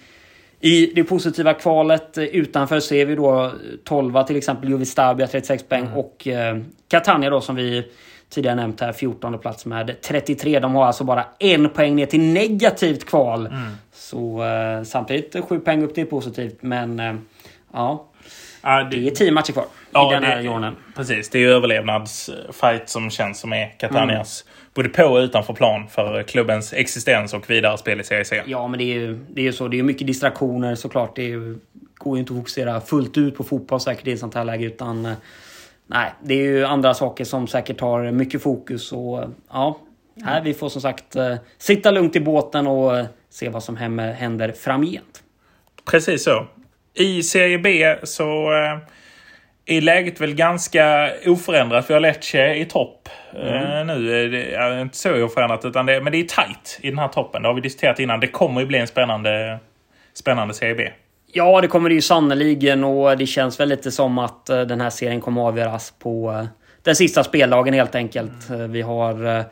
i 0.64 0.92
det 0.94 1.04
positiva 1.04 1.54
kvalet 1.54 2.18
eh, 2.18 2.24
utanför 2.24 2.80
ser 2.80 3.06
vi 3.06 3.14
då 3.14 3.52
12 3.84 4.24
till 4.24 4.36
exempel 4.36 4.70
Juvistabia 4.70 5.26
36 5.26 5.62
poäng 5.62 5.84
mm. 5.84 5.98
och 5.98 6.28
eh, 6.28 6.58
Catania 6.88 7.30
då 7.30 7.40
som 7.40 7.56
vi 7.56 7.84
tidigare 8.28 8.56
nämnt 8.56 8.80
här, 8.80 8.92
14 8.92 9.38
plats 9.38 9.66
med 9.66 9.96
33. 10.00 10.60
De 10.60 10.74
har 10.74 10.84
alltså 10.84 11.04
bara 11.04 11.24
en 11.38 11.70
poäng 11.70 11.96
ner 11.96 12.06
till 12.06 12.20
negativt 12.20 13.04
kval. 13.04 13.46
Mm. 13.46 13.62
Så 13.92 14.44
eh, 14.44 14.82
samtidigt 14.82 15.44
sju 15.44 15.60
poäng 15.60 15.82
upp 15.82 15.94
till 15.94 16.06
positivt. 16.06 16.62
Men 16.62 17.00
eh, 17.00 17.14
ja, 17.72 18.06
Ja, 18.66 18.88
det 18.90 19.06
är 19.06 19.10
tio 19.10 19.32
matcher 19.32 19.52
kvar 19.52 19.64
Ja, 19.94 20.10
i 20.10 20.14
den 20.14 20.24
här 20.24 20.40
jornen. 20.40 20.76
Precis, 20.96 21.30
det 21.30 21.38
är 21.38 21.40
ju 21.40 21.50
överlevnadsfight 21.50 22.88
som 22.88 23.10
känns 23.10 23.40
som 23.40 23.52
är 23.52 23.78
Catanias. 23.78 24.44
Både 24.74 24.88
på 24.88 25.04
och 25.04 25.18
utanför 25.18 25.54
plan 25.54 25.88
för 25.88 26.22
klubbens 26.22 26.72
existens 26.72 27.34
och 27.34 27.50
vidare 27.50 27.78
spel 27.78 28.00
i 28.00 28.04
Serie 28.04 28.24
C. 28.24 28.42
Ja, 28.46 28.68
men 28.68 28.78
det 28.78 28.84
är 28.84 28.94
ju 28.94 29.18
det 29.28 29.46
är 29.46 29.52
så. 29.52 29.68
Det 29.68 29.78
är 29.78 29.82
mycket 29.82 30.06
distraktioner 30.06 30.74
såklart. 30.74 31.16
Det 31.16 31.22
ju, 31.22 31.58
går 31.94 32.16
ju 32.16 32.20
inte 32.20 32.32
att 32.32 32.38
fokusera 32.38 32.80
fullt 32.80 33.18
ut 33.18 33.36
på 33.36 33.44
fotboll 33.44 33.80
säkert 33.80 34.06
i 34.06 34.12
ett 34.12 34.20
sånt 34.20 34.34
här 34.34 34.44
läge. 34.44 34.64
Utan, 34.64 35.06
eh, 35.06 35.12
nej, 35.86 36.12
det 36.22 36.34
är 36.34 36.42
ju 36.42 36.64
andra 36.64 36.94
saker 36.94 37.24
som 37.24 37.46
säkert 37.46 37.78
tar 37.78 38.10
mycket 38.10 38.42
fokus. 38.42 38.92
Och 38.92 39.24
ja, 39.52 39.78
här, 40.24 40.42
vi 40.42 40.54
får 40.54 40.68
som 40.68 40.82
sagt 40.82 41.16
eh, 41.16 41.34
sitta 41.58 41.90
lugnt 41.90 42.16
i 42.16 42.20
båten 42.20 42.66
och 42.66 42.98
eh, 42.98 43.06
se 43.30 43.48
vad 43.48 43.62
som 43.62 43.76
händer 43.76 44.52
framgent. 44.52 45.22
Precis 45.90 46.24
så. 46.24 46.46
I 46.94 47.22
Serie 47.22 47.58
B 47.58 47.96
så 48.02 48.50
är 49.66 49.80
läget 49.80 50.20
väl 50.20 50.34
ganska 50.34 51.10
oförändrat. 51.26 51.90
Vi 51.90 51.94
har 51.94 52.00
Lecce 52.00 52.54
i 52.54 52.64
topp 52.64 53.08
eh, 53.32 53.84
nu. 53.86 54.24
Är 54.24 54.28
det 54.28 54.54
är 54.54 54.80
inte 54.80 54.96
så 54.96 55.24
oförändrat, 55.24 55.64
utan 55.64 55.86
det, 55.86 56.00
men 56.00 56.12
det 56.12 56.18
är 56.18 56.22
tight 56.22 56.78
i 56.80 56.90
den 56.90 56.98
här 56.98 57.08
toppen. 57.08 57.42
Det 57.42 57.48
har 57.48 57.54
vi 57.54 57.60
diskuterat 57.60 58.00
innan. 58.00 58.20
Det 58.20 58.26
kommer 58.26 58.60
ju 58.60 58.66
bli 58.66 58.78
en 58.78 58.86
spännande, 58.86 59.58
spännande 60.14 60.54
Serie 60.54 60.74
B. 60.74 60.90
Ja, 61.32 61.60
det 61.60 61.68
kommer 61.68 61.88
det 61.88 61.94
ju 61.94 62.02
sannoliken 62.02 62.84
och 62.84 63.18
det 63.18 63.26
känns 63.26 63.60
väl 63.60 63.68
lite 63.68 63.90
som 63.90 64.18
att 64.18 64.48
eh, 64.48 64.60
den 64.60 64.80
här 64.80 64.90
serien 64.90 65.20
kommer 65.20 65.42
avgöras 65.42 65.94
på 65.98 66.32
eh, 66.32 66.46
den 66.82 66.96
sista 66.96 67.24
speldagen 67.24 67.74
helt 67.74 67.94
enkelt. 67.94 68.50
Eh, 68.50 68.56
Vi 68.58 68.82
har 68.82 69.44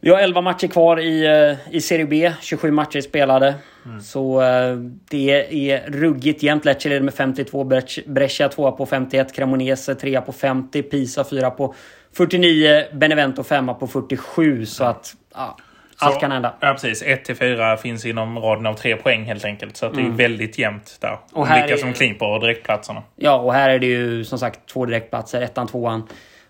vi 0.00 0.10
har 0.10 0.18
11 0.18 0.40
matcher 0.40 0.66
kvar 0.66 1.00
i, 1.00 1.26
eh, 1.26 1.74
i 1.76 1.80
Serie 1.80 2.06
B. 2.06 2.32
27 2.40 2.70
matcher 2.70 3.00
spelade. 3.00 3.54
Så 4.02 4.42
eh, 4.42 4.76
det 5.10 5.30
är 5.70 5.90
ruggigt 5.90 6.42
jämnt. 6.42 6.64
Lecce 6.64 6.88
leder 6.88 7.02
med 7.02 7.14
52, 7.14 7.64
Brescia- 7.64 8.02
Brescia 8.12 8.48
2 8.48 8.72
på 8.72 8.86
51, 8.86 9.32
Cremonese 9.34 9.94
3 9.94 10.20
på 10.20 10.32
50, 10.32 10.82
Pisa 10.82 11.24
4 11.24 11.50
på 11.50 11.74
49, 12.16 12.84
Benevento 12.92 13.42
5 13.42 13.66
på 13.66 13.86
47. 13.86 14.66
Så 14.66 14.84
att 14.84 15.14
ja, 15.34 15.56
allt 15.98 16.14
Så- 16.14 16.20
kan 16.20 16.30
hända. 16.32 16.54
Ja, 16.60 16.72
precis. 16.72 17.02
1-4 17.02 17.76
finns 17.76 18.06
inom 18.06 18.38
raden 18.38 18.66
av 18.66 18.74
tre 18.74 18.96
poäng 18.96 19.24
helt 19.24 19.44
enkelt. 19.44 19.76
Så 19.76 19.86
att 19.86 19.94
det 19.94 20.00
är 20.00 20.10
väldigt 20.10 20.58
jämnt 20.58 20.96
där. 21.00 21.08
Mm. 21.08 21.18
Och 21.32 21.46
här 21.46 21.60
Vilka 21.62 21.74
är- 21.74 21.78
som 21.78 21.92
kniper 21.92 22.40
direktplatserna. 22.40 23.02
Ja, 23.16 23.38
och 23.38 23.54
här 23.54 23.70
är 23.70 23.78
det 23.78 23.86
ju 23.86 24.24
som 24.24 24.38
sagt 24.38 24.60
två 24.68 24.86
direktplatser. 24.86 25.40
Ettan, 25.40 25.66
tvåan. 25.66 26.08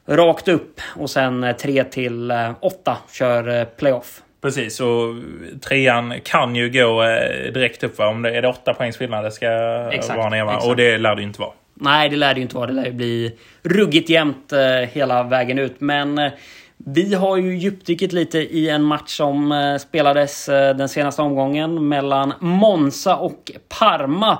Rakt 0.08 0.48
upp. 0.48 0.80
Och 0.96 1.10
sen 1.10 1.44
eh, 1.44 1.56
tre 1.56 1.84
till 1.84 2.30
eh, 2.30 2.50
åtta 2.60 2.96
kör 3.12 3.60
eh, 3.60 3.64
playoff. 3.64 4.22
Precis, 4.42 4.80
och 4.80 5.14
trean 5.60 6.14
kan 6.24 6.56
ju 6.56 6.70
gå 6.70 7.02
eh, 7.02 7.52
direkt 7.52 7.84
upp. 7.84 7.98
Va? 7.98 8.08
Om 8.08 8.22
det 8.22 8.30
är 8.36 8.42
det 8.42 8.48
åtta 8.48 8.74
poängs 8.74 8.96
skillnad 8.96 9.24
det 9.24 9.30
ska 9.30 9.48
Exakt, 9.92 10.18
vara 10.18 10.28
ner. 10.28 10.44
Va? 10.44 10.56
Och 10.56 10.76
det 10.76 10.98
lär 10.98 11.14
det 11.14 11.20
ju 11.20 11.26
inte 11.26 11.40
vara. 11.40 11.52
Nej, 11.74 12.08
det 12.08 12.16
lär 12.16 12.34
det 12.34 12.38
ju 12.38 12.42
inte 12.42 12.56
vara. 12.56 12.66
Det 12.66 12.72
lär 12.72 12.84
ju 12.84 12.92
bli 12.92 13.38
ruggigt 13.62 14.10
jämnt 14.10 14.52
eh, 14.52 14.88
hela 14.92 15.22
vägen 15.22 15.58
ut. 15.58 15.80
Men 15.80 16.18
eh, 16.18 16.32
vi 16.76 17.14
har 17.14 17.36
ju 17.36 17.56
djupdykt 17.56 18.12
lite 18.12 18.38
i 18.38 18.68
en 18.68 18.82
match 18.82 19.16
som 19.16 19.52
eh, 19.52 19.76
spelades 19.76 20.48
eh, 20.48 20.76
den 20.76 20.88
senaste 20.88 21.22
omgången 21.22 21.88
mellan 21.88 22.32
Monza 22.40 23.16
och 23.16 23.52
Parma. 23.78 24.38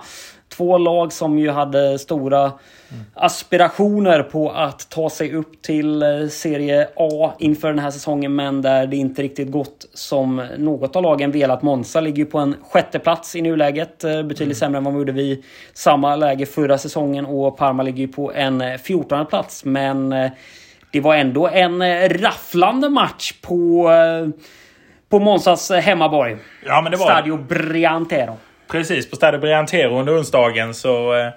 Två 0.58 0.78
lag 0.78 1.12
som 1.12 1.38
ju 1.38 1.50
hade 1.50 1.98
stora 1.98 2.52
aspirationer 3.14 4.22
på 4.22 4.50
att 4.50 4.90
ta 4.90 5.10
sig 5.10 5.34
upp 5.34 5.62
till 5.62 6.02
eh, 6.02 6.28
Serie 6.30 6.88
A 6.96 7.32
inför 7.38 7.68
den 7.68 7.78
här 7.78 7.90
säsongen 7.90 8.34
men 8.34 8.62
där 8.62 8.86
det 8.86 8.96
inte 8.96 9.22
riktigt 9.22 9.50
gått 9.50 9.86
som 9.94 10.46
något 10.58 10.96
av 10.96 11.02
lagen 11.02 11.30
velat. 11.32 11.62
Monza 11.62 12.00
ligger 12.00 12.18
ju 12.18 12.24
på 12.26 12.38
en 12.38 12.56
sjätte 12.70 12.98
plats 12.98 13.36
i 13.36 13.42
nuläget. 13.42 14.04
eh, 14.04 14.22
Betydligt 14.22 14.58
sämre 14.58 14.78
än 14.78 14.84
vad 14.84 14.92
man 14.92 15.00
gjorde 15.00 15.12
vid 15.12 15.44
samma 15.74 16.16
läge 16.16 16.46
förra 16.46 16.78
säsongen 16.78 17.26
och 17.26 17.56
Parma 17.56 17.82
ligger 17.82 17.98
ju 17.98 18.08
på 18.08 18.32
en 18.32 18.60
eh, 18.60 18.76
14 18.76 19.26
plats. 19.26 19.64
Men 19.64 20.14
det 20.92 21.00
var 21.00 21.14
ändå 21.14 21.48
en 21.48 21.82
rafflande 22.08 22.88
match 22.88 23.32
på, 23.42 23.90
på 25.08 25.18
Monzas 25.18 25.70
hemmaborg. 25.70 26.36
Ja, 26.66 26.90
Stadio 26.96 27.36
Briantero. 27.36 28.36
Precis, 28.70 29.10
på 29.10 29.16
Stadio 29.16 29.40
Briantero 29.40 29.98
under 30.00 30.18
onsdagen 30.18 30.74
så 30.74 31.14
eh, 31.14 31.28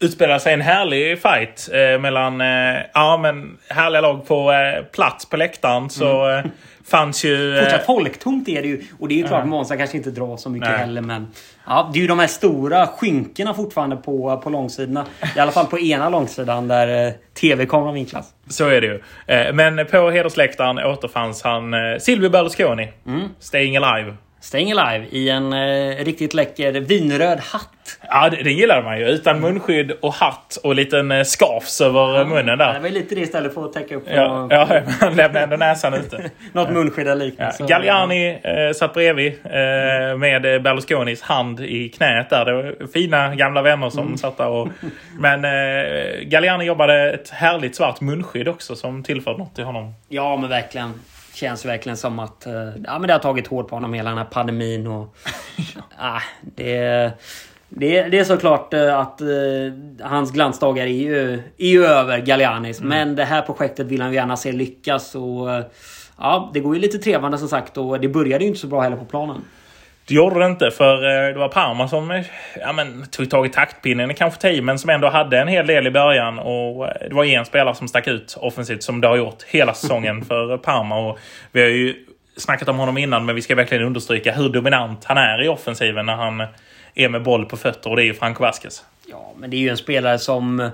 utspelade 0.00 0.40
sig 0.40 0.54
en 0.54 0.60
härlig 0.60 1.22
fight 1.22 1.68
eh, 1.72 2.00
mellan 2.00 2.40
eh, 2.40 2.80
ja, 2.94 3.16
men 3.16 3.58
härliga 3.68 4.00
lag 4.00 4.26
på 4.26 4.52
eh, 4.52 4.84
plats 4.84 5.26
på 5.26 5.36
läktaren. 5.36 5.90
Så 5.90 6.30
eh, 6.30 6.44
fanns 6.84 7.24
ju... 7.24 7.56
Eh, 7.56 7.62
Fortsatt 7.62 7.86
folktomt 7.86 8.48
är 8.48 8.62
det 8.62 8.68
ju. 8.68 8.82
Och 8.98 9.08
det 9.08 9.14
är 9.14 9.16
ju 9.16 9.26
klart, 9.28 9.46
Monza 9.46 9.76
kanske 9.76 9.96
inte 9.96 10.10
drar 10.10 10.36
så 10.36 10.50
mycket 10.50 10.68
Nej. 10.68 10.78
heller. 10.78 11.00
Men 11.00 11.26
ja, 11.66 11.90
det 11.92 11.98
är 11.98 12.00
ju 12.00 12.06
de 12.06 12.18
här 12.18 12.26
stora 12.26 12.86
skynkorna 12.86 13.54
fortfarande 13.54 13.96
på, 13.96 14.40
på 14.44 14.50
långsidorna. 14.50 15.06
I 15.36 15.38
alla 15.38 15.52
fall 15.52 15.66
på 15.66 15.78
ena 15.78 16.08
långsidan 16.08 16.68
där 16.68 17.06
eh, 17.06 17.12
TV-kameran 17.40 17.94
vinklas. 17.94 18.30
Så 18.48 18.68
är 18.68 18.80
det 18.80 18.86
ju. 18.86 19.00
Men 19.52 19.86
på 19.86 20.10
hedersläktaren 20.10 20.78
återfanns 20.78 21.42
han 21.42 21.74
Silvio 22.00 22.30
Berlusconi. 22.30 22.88
Staying 23.38 23.76
alive. 23.76 24.14
Staying 24.44 24.72
Alive 24.72 25.06
i 25.10 25.28
en 25.30 25.52
eh, 25.52 26.04
riktigt 26.04 26.34
läcker 26.34 26.72
vinröd 26.72 27.38
hatt. 27.40 27.68
Ja, 28.08 28.30
det, 28.30 28.42
det 28.42 28.50
gillade 28.52 28.82
man 28.82 28.98
ju. 28.98 29.06
Utan 29.06 29.40
munskydd 29.40 29.90
och 30.02 30.14
hatt 30.14 30.58
och 30.64 30.74
liten 30.74 31.10
eh, 31.12 31.22
scarfs 31.24 31.80
över 31.80 32.20
eh, 32.20 32.26
munnen 32.26 32.46
Ja, 32.48 32.56
där. 32.56 32.74
det 32.74 32.80
var 32.80 32.88
lite 32.88 33.14
det 33.14 33.20
istället 33.20 33.54
för 33.54 33.64
att 33.64 33.72
täcka 33.72 33.96
upp 33.96 34.04
Ja, 34.14 34.46
ja, 34.50 34.68
man 35.00 35.14
lämnade 35.14 35.40
ändå 35.44 35.56
näsan 35.56 35.94
ute. 35.94 36.30
något 36.52 36.70
munskydd 36.70 37.08
eller 37.08 37.24
Ja, 37.24 37.30
liknande. 37.30 37.54
Så- 37.54 37.66
Galliani 37.66 38.28
eh, 38.42 38.72
satt 38.74 38.94
bredvid 38.94 39.32
eh, 39.44 40.16
med 40.18 40.54
eh, 40.54 40.60
Berlusconis 40.60 41.22
hand 41.22 41.60
i 41.60 41.88
knät 41.88 42.30
där. 42.30 42.44
Det 42.44 42.52
var 42.52 42.92
fina 42.92 43.34
gamla 43.34 43.62
vänner 43.62 43.90
som 43.90 44.04
Mm. 44.06 44.16
satt 44.18 44.36
där. 44.36 44.48
Och, 44.48 44.68
men 45.18 45.44
eh, 45.44 46.20
Galliani 46.22 46.64
jobbade 46.64 47.12
ett 47.12 47.30
härligt 47.30 47.76
svart 47.76 48.00
munskydd 48.00 48.48
också 48.48 48.76
som 48.76 49.02
tillförde 49.02 49.38
något 49.38 49.54
till 49.54 49.64
honom. 49.64 49.94
Ja, 50.08 50.36
men 50.36 50.50
verkligen. 50.50 50.92
Känns 51.34 51.64
verkligen 51.64 51.96
som 51.96 52.18
att 52.18 52.46
eh, 52.46 52.68
ja, 52.84 52.98
men 52.98 53.02
det 53.02 53.12
har 53.12 53.18
tagit 53.18 53.46
hårt 53.46 53.68
på 53.68 53.76
honom 53.76 53.94
hela 53.94 54.10
den 54.10 54.18
här 54.18 54.24
pandemin. 54.24 54.86
Och, 54.86 55.16
ah, 55.98 56.20
det, 56.40 57.12
det, 57.68 58.02
det 58.02 58.18
är 58.18 58.24
såklart 58.24 58.74
eh, 58.74 58.98
att 58.98 59.20
eh, 59.20 59.28
hans 60.00 60.32
glansdagar 60.32 60.86
är 60.86 60.88
ju, 60.88 61.42
är 61.58 61.68
ju 61.68 61.84
över, 61.84 62.18
Gallianis. 62.18 62.80
Men 62.80 63.16
det 63.16 63.24
här 63.24 63.42
projektet 63.42 63.86
vill 63.86 64.00
han 64.00 64.10
ju 64.10 64.16
gärna 64.16 64.36
se 64.36 64.52
lyckas. 64.52 65.14
Och, 65.14 65.52
eh, 65.52 65.64
ja, 66.18 66.50
det 66.54 66.60
går 66.60 66.74
ju 66.74 66.80
lite 66.80 66.98
trevande 66.98 67.38
som 67.38 67.48
sagt 67.48 67.78
och 67.78 68.00
det 68.00 68.08
började 68.08 68.44
ju 68.44 68.48
inte 68.48 68.60
så 68.60 68.66
bra 68.66 68.80
heller 68.80 68.96
på 68.96 69.04
planen. 69.04 69.44
Det 70.06 70.14
gjorde 70.14 70.40
det 70.40 70.46
inte 70.46 70.70
för 70.70 70.94
eh, 70.94 71.32
det 71.32 71.38
var 71.38 71.48
Parma 71.48 71.88
som 71.88 72.10
eh, 72.10 72.24
ja, 72.60 72.72
men, 72.72 73.06
tog 73.06 73.30
tag 73.30 73.46
i 73.46 73.48
taktpinnen 73.48 74.10
i 74.10 74.14
kanske 74.14 74.40
tio 74.40 74.62
men 74.62 74.78
som 74.78 74.90
ändå 74.90 75.08
hade 75.08 75.38
en 75.38 75.48
hel 75.48 75.66
del 75.66 75.86
i 75.86 75.90
början. 75.90 76.38
Och 76.38 76.88
eh, 76.88 77.08
det 77.08 77.14
var 77.14 77.24
en 77.24 77.44
spelare 77.44 77.74
som 77.74 77.88
stack 77.88 78.06
ut 78.06 78.36
offensivt 78.40 78.82
som 78.82 79.00
det 79.00 79.08
har 79.08 79.16
gjort 79.16 79.42
hela 79.42 79.74
säsongen 79.74 80.24
för 80.28 80.58
Parma. 80.58 80.98
Och 80.98 81.18
vi 81.52 81.62
har 81.62 81.68
ju 81.68 81.94
snackat 82.36 82.68
om 82.68 82.78
honom 82.78 82.98
innan 82.98 83.26
men 83.26 83.34
vi 83.34 83.42
ska 83.42 83.54
verkligen 83.54 83.84
understryka 83.84 84.32
hur 84.32 84.48
dominant 84.48 85.04
han 85.04 85.18
är 85.18 85.44
i 85.44 85.48
offensiven 85.48 86.06
när 86.06 86.16
han 86.16 86.46
är 86.94 87.08
med 87.08 87.22
boll 87.22 87.46
på 87.46 87.56
fötter 87.56 87.90
och 87.90 87.96
det 87.96 88.02
är 88.02 88.06
ju 88.06 88.14
Franco 88.14 88.42
Vasquez. 88.42 88.84
Ja, 89.10 89.32
men 89.36 89.50
det 89.50 89.56
är 89.56 89.58
ju 89.58 89.68
en 89.68 89.76
spelare 89.76 90.18
som 90.18 90.70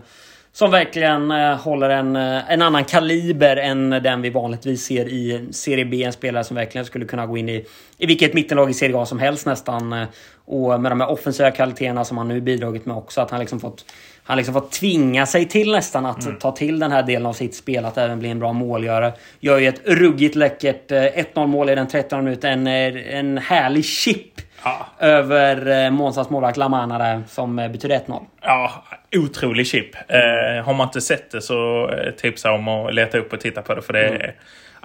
som 0.52 0.70
verkligen 0.70 1.30
eh, 1.30 1.56
håller 1.56 1.90
en, 1.90 2.16
eh, 2.16 2.52
en 2.52 2.62
annan 2.62 2.84
kaliber 2.84 3.56
än 3.56 3.90
den 3.90 4.22
vi 4.22 4.30
vanligtvis 4.30 4.84
ser 4.84 5.08
i 5.08 5.48
Serie 5.52 5.84
B. 5.84 6.02
En 6.04 6.12
spelare 6.12 6.44
som 6.44 6.56
verkligen 6.56 6.84
skulle 6.84 7.04
kunna 7.04 7.26
gå 7.26 7.36
in 7.36 7.48
i, 7.48 7.64
i 7.98 8.06
vilket 8.06 8.34
mittenlag 8.34 8.70
i 8.70 8.74
Serie 8.74 8.96
A 8.98 9.06
som 9.06 9.18
helst 9.18 9.46
nästan. 9.46 9.92
eh, 9.92 10.04
Och 10.44 10.80
med 10.80 10.92
de 10.92 11.00
här 11.00 11.10
offensiva 11.10 11.50
kvaliteterna 11.50 12.04
som 12.04 12.18
han 12.18 12.28
nu 12.28 12.40
bidragit 12.40 12.86
med 12.86 12.96
också. 12.96 13.20
Att 13.20 13.30
han 13.30 13.40
liksom 13.40 13.60
fått, 13.60 13.84
han 14.22 14.36
liksom 14.36 14.54
fått 14.54 14.72
tvinga 14.72 15.26
sig 15.26 15.48
till 15.48 15.72
nästan 15.72 16.06
att 16.06 16.40
ta 16.40 16.52
till 16.52 16.78
den 16.78 16.92
här 16.92 17.02
delen 17.02 17.26
av 17.26 17.32
sitt 17.32 17.54
spel. 17.54 17.84
Att 17.84 17.98
även 17.98 18.18
bli 18.18 18.28
en 18.28 18.38
bra 18.38 18.52
målgörare. 18.52 19.12
Gör 19.40 19.58
ju 19.58 19.68
ett 19.68 19.80
ruggigt 19.88 20.34
läckert 20.34 20.90
eh, 20.92 21.02
1-0 21.34 21.46
mål 21.46 21.70
i 21.70 21.74
den 21.74 21.88
13 21.88 22.24
minuten. 22.24 22.66
En, 22.66 22.96
en 22.96 23.38
härlig 23.38 23.84
chip 23.84 24.26
Ja. 24.64 24.86
över 24.98 25.90
Månsas 25.90 26.30
målvakt 26.30 26.56
Lamana 26.56 26.98
där 26.98 27.22
som 27.28 27.56
betyder 27.56 27.98
1-0. 28.06 28.20
Ja, 28.42 28.84
otrolig 29.16 29.66
chip. 29.66 29.94
Eh, 30.08 30.64
har 30.64 30.74
man 30.74 30.88
inte 30.88 31.00
sett 31.00 31.30
det 31.30 31.40
så 31.40 31.90
eh, 31.90 32.10
tipsa 32.10 32.52
om 32.52 32.68
att 32.68 32.94
leta 32.94 33.18
upp 33.18 33.32
och 33.32 33.40
titta 33.40 33.62
på 33.62 33.74
det. 33.74 33.82
För 33.82 33.92
det, 33.92 34.08
är, 34.08 34.34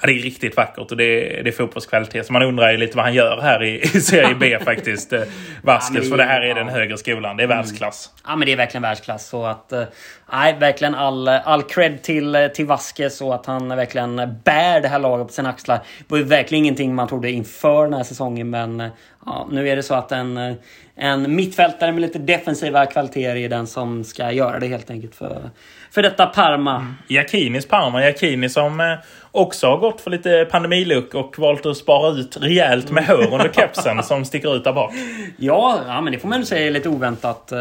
ja, 0.01 0.07
det 0.07 0.13
är 0.13 0.19
riktigt 0.19 0.57
vackert 0.57 0.91
och 0.91 0.97
det 0.97 1.39
är, 1.39 1.43
det 1.43 1.49
är 1.49 1.51
fotbollskvalitet. 1.51 2.25
Så 2.25 2.33
man 2.33 2.41
undrar 2.41 2.71
ju 2.71 2.77
lite 2.77 2.97
vad 2.97 3.05
han 3.05 3.13
gör 3.13 3.41
här 3.41 3.63
i, 3.63 3.81
i 3.81 3.87
Serie 3.87 4.35
B 4.39 4.59
faktiskt. 4.65 5.13
Eh, 5.13 5.21
Vasquez, 5.61 6.03
Ja, 6.03 6.09
för 6.09 6.17
det 6.17 6.23
här 6.23 6.41
är 6.41 6.47
ja. 6.47 6.55
den 6.55 6.67
högre 6.67 6.97
skolan. 6.97 7.37
Det 7.37 7.43
är 7.43 7.47
världsklass. 7.47 8.09
Ja 8.27 8.35
men 8.35 8.45
det 8.45 8.51
är 8.51 8.57
verkligen 8.57 8.81
världsklass. 8.81 9.27
Så 9.27 9.45
att, 9.45 9.71
eh, 9.71 9.83
nej, 10.31 10.55
verkligen 10.59 10.95
all, 10.95 11.27
all 11.27 11.63
cred 11.63 12.01
till, 12.01 12.35
eh, 12.35 12.47
till 12.47 12.65
Vasquez 12.65 13.21
och 13.21 13.35
att 13.35 13.45
han 13.45 13.67
verkligen 13.67 14.15
bär 14.43 14.81
det 14.81 14.87
här 14.87 14.99
laget 14.99 15.27
på 15.27 15.33
sina 15.33 15.49
axlar. 15.49 15.77
Det 15.77 16.05
var 16.07 16.17
ju 16.17 16.23
verkligen 16.23 16.63
ingenting 16.63 16.95
man 16.95 17.07
trodde 17.07 17.31
inför 17.31 17.83
den 17.83 17.93
här 17.93 18.03
säsongen 18.03 18.49
men 18.49 18.91
Ja, 19.25 19.47
nu 19.51 19.69
är 19.69 19.75
det 19.75 19.83
så 19.83 19.93
att 19.93 20.11
en, 20.11 20.55
en 20.95 21.35
mittfältare 21.35 21.91
med 21.91 22.01
lite 22.01 22.19
defensiva 22.19 22.85
kvaliteter 22.85 23.35
är 23.35 23.49
den 23.49 23.67
som 23.67 24.03
ska 24.03 24.31
göra 24.31 24.59
det 24.59 24.67
helt 24.67 24.89
enkelt 24.89 25.15
för, 25.15 25.49
för 25.95 26.01
detta 26.01 26.25
Parma. 26.25 26.75
Mm. 26.75 26.93
Jakinis 27.07 27.67
Parma. 27.67 28.03
Jakini 28.03 28.49
som 28.49 28.79
eh, 28.79 28.85
också 29.31 29.67
har 29.67 29.77
gått 29.77 30.01
för 30.01 30.11
lite 30.11 30.47
pandemiluck 30.51 31.13
och 31.13 31.39
valt 31.39 31.65
att 31.65 31.77
spara 31.77 32.11
ut 32.11 32.37
rejält 32.41 32.91
med 32.91 33.05
hår 33.07 33.33
under 33.33 33.51
kepsen 33.53 34.03
som 34.03 34.25
sticker 34.25 34.55
ut 34.55 34.63
där 34.63 34.73
bak. 34.73 34.93
Ja, 35.37 35.79
ja 35.87 36.01
men 36.01 36.13
det 36.13 36.19
får 36.19 36.27
man 36.27 36.39
ju 36.39 36.45
säga 36.45 36.67
är 36.67 36.71
lite 36.71 36.89
oväntat. 36.89 37.51
Eh, 37.51 37.57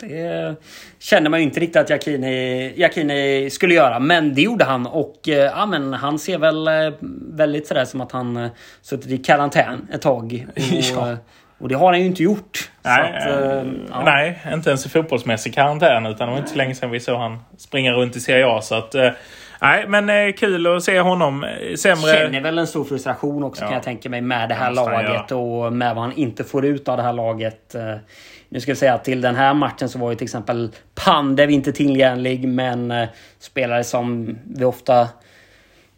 det 0.00 0.54
kände 0.98 1.30
man 1.30 1.40
ju 1.40 1.44
inte 1.46 1.60
riktigt 1.60 1.76
att 1.76 1.90
Jakini, 1.90 2.72
Jakini 2.76 3.50
skulle 3.50 3.74
göra. 3.74 3.98
Men 3.98 4.34
det 4.34 4.42
gjorde 4.42 4.64
han 4.64 4.86
och 4.86 5.20
ja, 5.24 5.66
men 5.66 5.92
han 5.92 6.18
ser 6.18 6.38
väl 6.38 6.68
väldigt 7.32 7.66
sådär 7.66 7.84
som 7.84 8.00
att 8.00 8.12
han 8.12 8.48
suttit 8.82 9.10
i 9.10 9.18
karantän 9.18 9.88
ett 9.92 10.02
tag. 10.02 10.46
Och, 10.56 11.08
ja. 11.08 11.16
Och 11.60 11.68
det 11.68 11.74
har 11.74 11.86
han 11.86 12.00
ju 12.00 12.06
inte 12.06 12.22
gjort. 12.22 12.70
Nej, 12.82 13.16
att, 13.16 13.26
äh, 13.26 13.72
ja. 13.90 14.02
nej 14.04 14.38
inte 14.52 14.70
ens 14.70 14.86
i 14.86 14.88
fotbollsmässig 14.88 15.54
karantän. 15.54 16.06
Utan 16.06 16.26
det 16.26 16.32
var 16.32 16.38
inte 16.38 16.50
så 16.50 16.56
länge 16.56 16.74
sedan 16.74 16.90
vi 16.90 17.00
såg 17.00 17.18
han 17.18 17.38
springa 17.58 17.92
runt 17.92 18.16
i 18.16 18.20
Serie 18.20 18.46
A. 18.46 18.60
Så 18.62 18.74
att, 18.74 18.94
äh, 18.94 19.10
nej, 19.60 19.84
men 19.88 20.32
kul 20.32 20.76
att 20.76 20.82
se 20.82 21.00
honom. 21.00 21.46
Sämre... 21.78 22.12
Känner 22.12 22.40
väl 22.40 22.58
en 22.58 22.66
stor 22.66 22.84
frustration 22.84 23.44
också 23.44 23.62
ja. 23.62 23.66
kan 23.68 23.74
jag 23.74 23.82
tänka 23.82 24.08
mig 24.08 24.20
med 24.20 24.48
det 24.48 24.54
här 24.54 24.70
laget. 24.70 25.32
Och 25.32 25.72
med 25.72 25.94
vad 25.94 26.04
han 26.04 26.12
inte 26.12 26.44
får 26.44 26.64
ut 26.64 26.88
av 26.88 26.96
det 26.96 27.02
här 27.02 27.12
laget. 27.12 27.76
Nu 28.48 28.60
ska 28.60 28.72
vi 28.72 28.76
säga 28.76 28.94
att 28.94 29.04
till 29.04 29.20
den 29.20 29.36
här 29.36 29.54
matchen 29.54 29.88
så 29.88 29.98
var 29.98 30.10
ju 30.10 30.16
till 30.16 30.24
exempel 30.24 30.70
Pandev 30.94 31.50
inte 31.50 31.72
tillgänglig. 31.72 32.48
Men 32.48 33.06
spelare 33.38 33.84
som 33.84 34.38
vi 34.44 34.64
ofta 34.64 35.08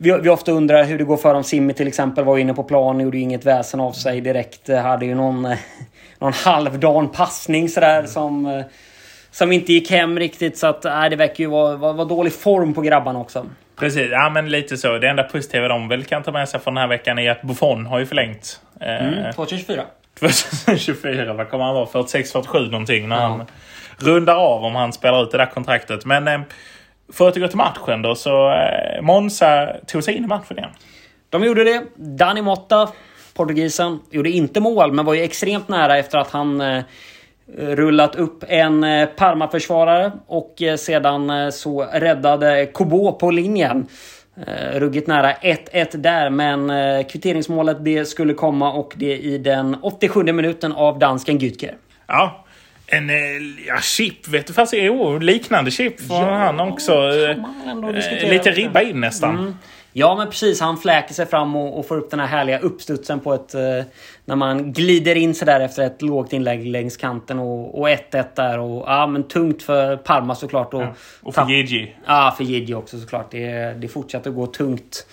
vi, 0.02 0.18
vi 0.22 0.28
ofta 0.28 0.52
undrar 0.52 0.84
hur 0.84 0.98
det 0.98 1.04
går 1.04 1.16
för 1.16 1.34
dem. 1.34 1.44
Simmi 1.44 1.74
till 1.74 1.88
exempel 1.88 2.24
var 2.24 2.38
inne 2.38 2.54
på 2.54 2.62
plan, 2.62 3.00
gjorde 3.00 3.18
inget 3.18 3.46
väsen 3.46 3.80
av 3.80 3.92
sig 3.92 4.20
direkt. 4.20 4.68
Hade 4.68 5.06
ju 5.06 5.14
någon, 5.14 5.44
eh, 5.44 5.58
någon 6.18 6.32
halvdan 6.32 7.08
passning 7.08 7.68
sådär 7.68 7.98
mm. 7.98 8.06
som, 8.06 8.46
eh, 8.46 8.64
som 9.30 9.52
inte 9.52 9.72
gick 9.72 9.90
hem 9.90 10.18
riktigt. 10.18 10.58
Så 10.58 10.66
att, 10.66 10.84
äh, 10.84 11.04
det 11.04 11.16
verkar 11.16 11.44
ju 11.44 11.50
vara, 11.50 11.76
vara, 11.76 11.92
vara 11.92 12.08
dålig 12.08 12.32
form 12.32 12.74
på 12.74 12.80
grabbarna 12.80 13.18
också. 13.18 13.46
Precis, 13.76 14.08
ja 14.10 14.30
men 14.30 14.48
lite 14.48 14.76
så. 14.76 14.98
Det 14.98 15.08
enda 15.08 15.22
positiva 15.22 15.68
de 15.68 15.88
väl 15.88 16.04
kan 16.04 16.22
ta 16.22 16.32
med 16.32 16.48
sig 16.48 16.60
från 16.60 16.74
den 16.74 16.80
här 16.80 16.88
veckan 16.88 17.18
är 17.18 17.30
att 17.30 17.42
Buffon 17.42 17.86
har 17.86 17.98
ju 17.98 18.06
förlängt. 18.06 18.60
Mm, 18.80 19.32
2024. 19.32 19.82
2024, 20.20 21.32
vad 21.34 21.50
kommer 21.50 21.64
han 21.64 21.74
vara? 21.74 21.86
46-47 21.86 22.70
någonting 22.70 23.08
när 23.08 23.16
ja. 23.16 23.22
han 23.22 23.46
rundar 23.96 24.34
av 24.34 24.64
om 24.64 24.74
han 24.74 24.92
spelar 24.92 25.22
ut 25.22 25.30
det 25.30 25.38
där 25.38 25.46
kontraktet. 25.46 26.04
Men 26.04 26.28
eh, 26.28 26.40
för 27.12 27.28
att 27.28 27.36
gå 27.36 27.48
till 27.48 27.56
matchen 27.56 28.02
då 28.02 28.14
så 28.14 28.50
eh, 28.50 29.02
Monza 29.02 29.76
tog 29.86 30.04
sig 30.04 30.14
in 30.14 30.24
i 30.24 30.26
matchen 30.26 30.58
igen. 30.58 30.70
De 31.30 31.44
gjorde 31.44 31.64
det. 31.64 31.82
Dani 31.96 32.42
Motta, 32.42 32.88
portugisen, 33.34 34.00
gjorde 34.10 34.30
inte 34.30 34.60
mål 34.60 34.92
men 34.92 35.04
var 35.04 35.14
ju 35.14 35.22
extremt 35.22 35.68
nära 35.68 35.98
efter 35.98 36.18
att 36.18 36.30
han 36.30 36.60
eh, 36.60 36.82
rullat 37.56 38.16
upp 38.16 38.44
en 38.48 38.84
eh, 38.84 39.06
Parma-försvarare 39.06 40.12
och 40.26 40.62
sedan 40.78 41.52
så 41.52 41.82
räddade 41.82 42.66
Kobo 42.66 43.12
på 43.12 43.30
linjen. 43.30 43.86
Ruggigt 44.72 45.06
nära 45.06 45.32
1-1 45.32 45.96
där 45.96 46.30
men 46.30 47.04
kvitteringsmålet 47.04 47.84
det 47.84 48.04
skulle 48.04 48.34
komma 48.34 48.72
och 48.72 48.92
det 48.96 49.18
i 49.18 49.38
den 49.38 49.76
87 49.82 50.22
minuten 50.22 50.72
av 50.72 50.98
dansken 50.98 51.38
Gütker. 51.38 51.74
Ja, 52.06 52.41
en 52.92 53.10
eh, 53.10 53.16
ja, 53.66 53.80
chip, 53.80 54.28
vet 54.28 54.46
du 54.46 54.52
fast 54.52 54.74
jo, 54.76 55.18
liknande 55.18 55.70
chip 55.70 56.00
får 56.00 56.16
ja, 56.16 56.36
han 56.36 56.60
också. 56.60 56.92
Eh, 56.92 58.30
lite 58.30 58.50
ribba 58.50 58.82
in 58.82 59.00
nästan. 59.00 59.38
Mm. 59.38 59.54
Ja 59.92 60.14
men 60.16 60.30
precis, 60.30 60.60
han 60.60 60.78
fläker 60.78 61.14
sig 61.14 61.26
fram 61.26 61.56
och, 61.56 61.78
och, 61.78 61.86
får 61.86 61.96
upp 61.96 62.10
den 62.10 62.20
här 62.20 62.26
härliga 62.26 62.58
uppstudsen 62.58 63.20
på 63.20 63.34
ett... 63.34 63.54
Eh, 63.54 63.60
när 64.24 64.36
man 64.36 64.72
glider 64.72 65.14
in 65.14 65.34
sig 65.34 65.46
där 65.46 65.60
efter 65.60 65.82
ett 65.82 66.02
lågt 66.02 66.32
inlägg 66.32 66.66
längs 66.66 66.96
kanten 66.96 67.38
och 67.38 67.88
1-1 67.88 68.24
där. 68.36 68.58
Och, 68.58 68.84
ja 68.86 69.06
men 69.06 69.28
tungt 69.28 69.62
för 69.62 69.96
Parma 69.96 70.34
såklart. 70.34 70.74
Och, 70.74 70.82
ja, 70.82 70.94
och 71.22 71.34
för 71.34 71.46
Gigi. 71.46 71.94
Ja, 72.06 72.34
för 72.36 72.44
Gigi 72.44 72.74
också 72.74 72.98
såklart. 72.98 73.30
Det, 73.30 73.74
det 73.80 73.88
fortsätter 73.88 74.30
att 74.30 74.36
gå 74.36 74.46
tungt. 74.46 75.06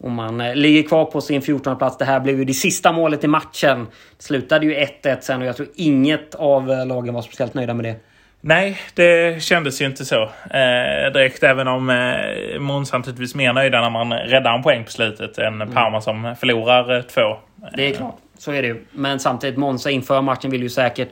Och 0.00 0.10
man 0.10 0.40
eh, 0.40 0.54
ligger 0.54 0.82
kvar 0.82 1.04
på 1.04 1.20
sin 1.20 1.42
14 1.42 1.78
plats. 1.78 1.98
Det 1.98 2.04
här 2.04 2.20
blev 2.20 2.38
ju 2.38 2.44
det 2.44 2.54
sista 2.54 2.92
målet 2.92 3.24
i 3.24 3.26
matchen. 3.26 3.86
Det 4.16 4.22
slutade 4.22 4.66
ju 4.66 4.74
1-1 4.74 5.16
sen 5.20 5.40
och 5.40 5.48
jag 5.48 5.56
tror 5.56 5.68
inget 5.74 6.34
av 6.34 6.70
eh, 6.70 6.86
lagen 6.86 7.14
var 7.14 7.22
speciellt 7.22 7.54
nöjda 7.54 7.74
med 7.74 7.84
det. 7.84 7.96
Nej, 8.42 8.78
det 8.94 9.42
kändes 9.42 9.80
ju 9.80 9.86
inte 9.86 10.04
så 10.04 10.22
eh, 10.22 11.12
direkt. 11.12 11.42
Även 11.42 11.68
om 11.68 11.90
eh, 11.90 12.60
Måns 12.60 12.92
naturligtvis 12.92 13.34
mer 13.34 13.52
nöjda 13.52 13.80
när 13.80 13.90
man 13.90 14.12
räddar 14.12 14.54
en 14.54 14.62
poäng 14.62 14.84
på 14.84 14.90
slutet 14.90 15.38
än 15.38 15.54
mm. 15.54 15.72
Parma 15.72 16.00
som 16.00 16.36
förlorar 16.40 16.96
eh, 16.96 17.02
två. 17.02 17.36
Det 17.76 17.90
är 17.90 17.94
klart, 17.94 18.16
så 18.38 18.52
är 18.52 18.62
det 18.62 18.68
ju. 18.68 18.84
Men 18.92 19.20
samtidigt, 19.20 19.56
Monza 19.56 19.90
inför 19.90 20.22
matchen 20.22 20.50
vill 20.50 20.62
ju 20.62 20.68
säkert 20.68 21.08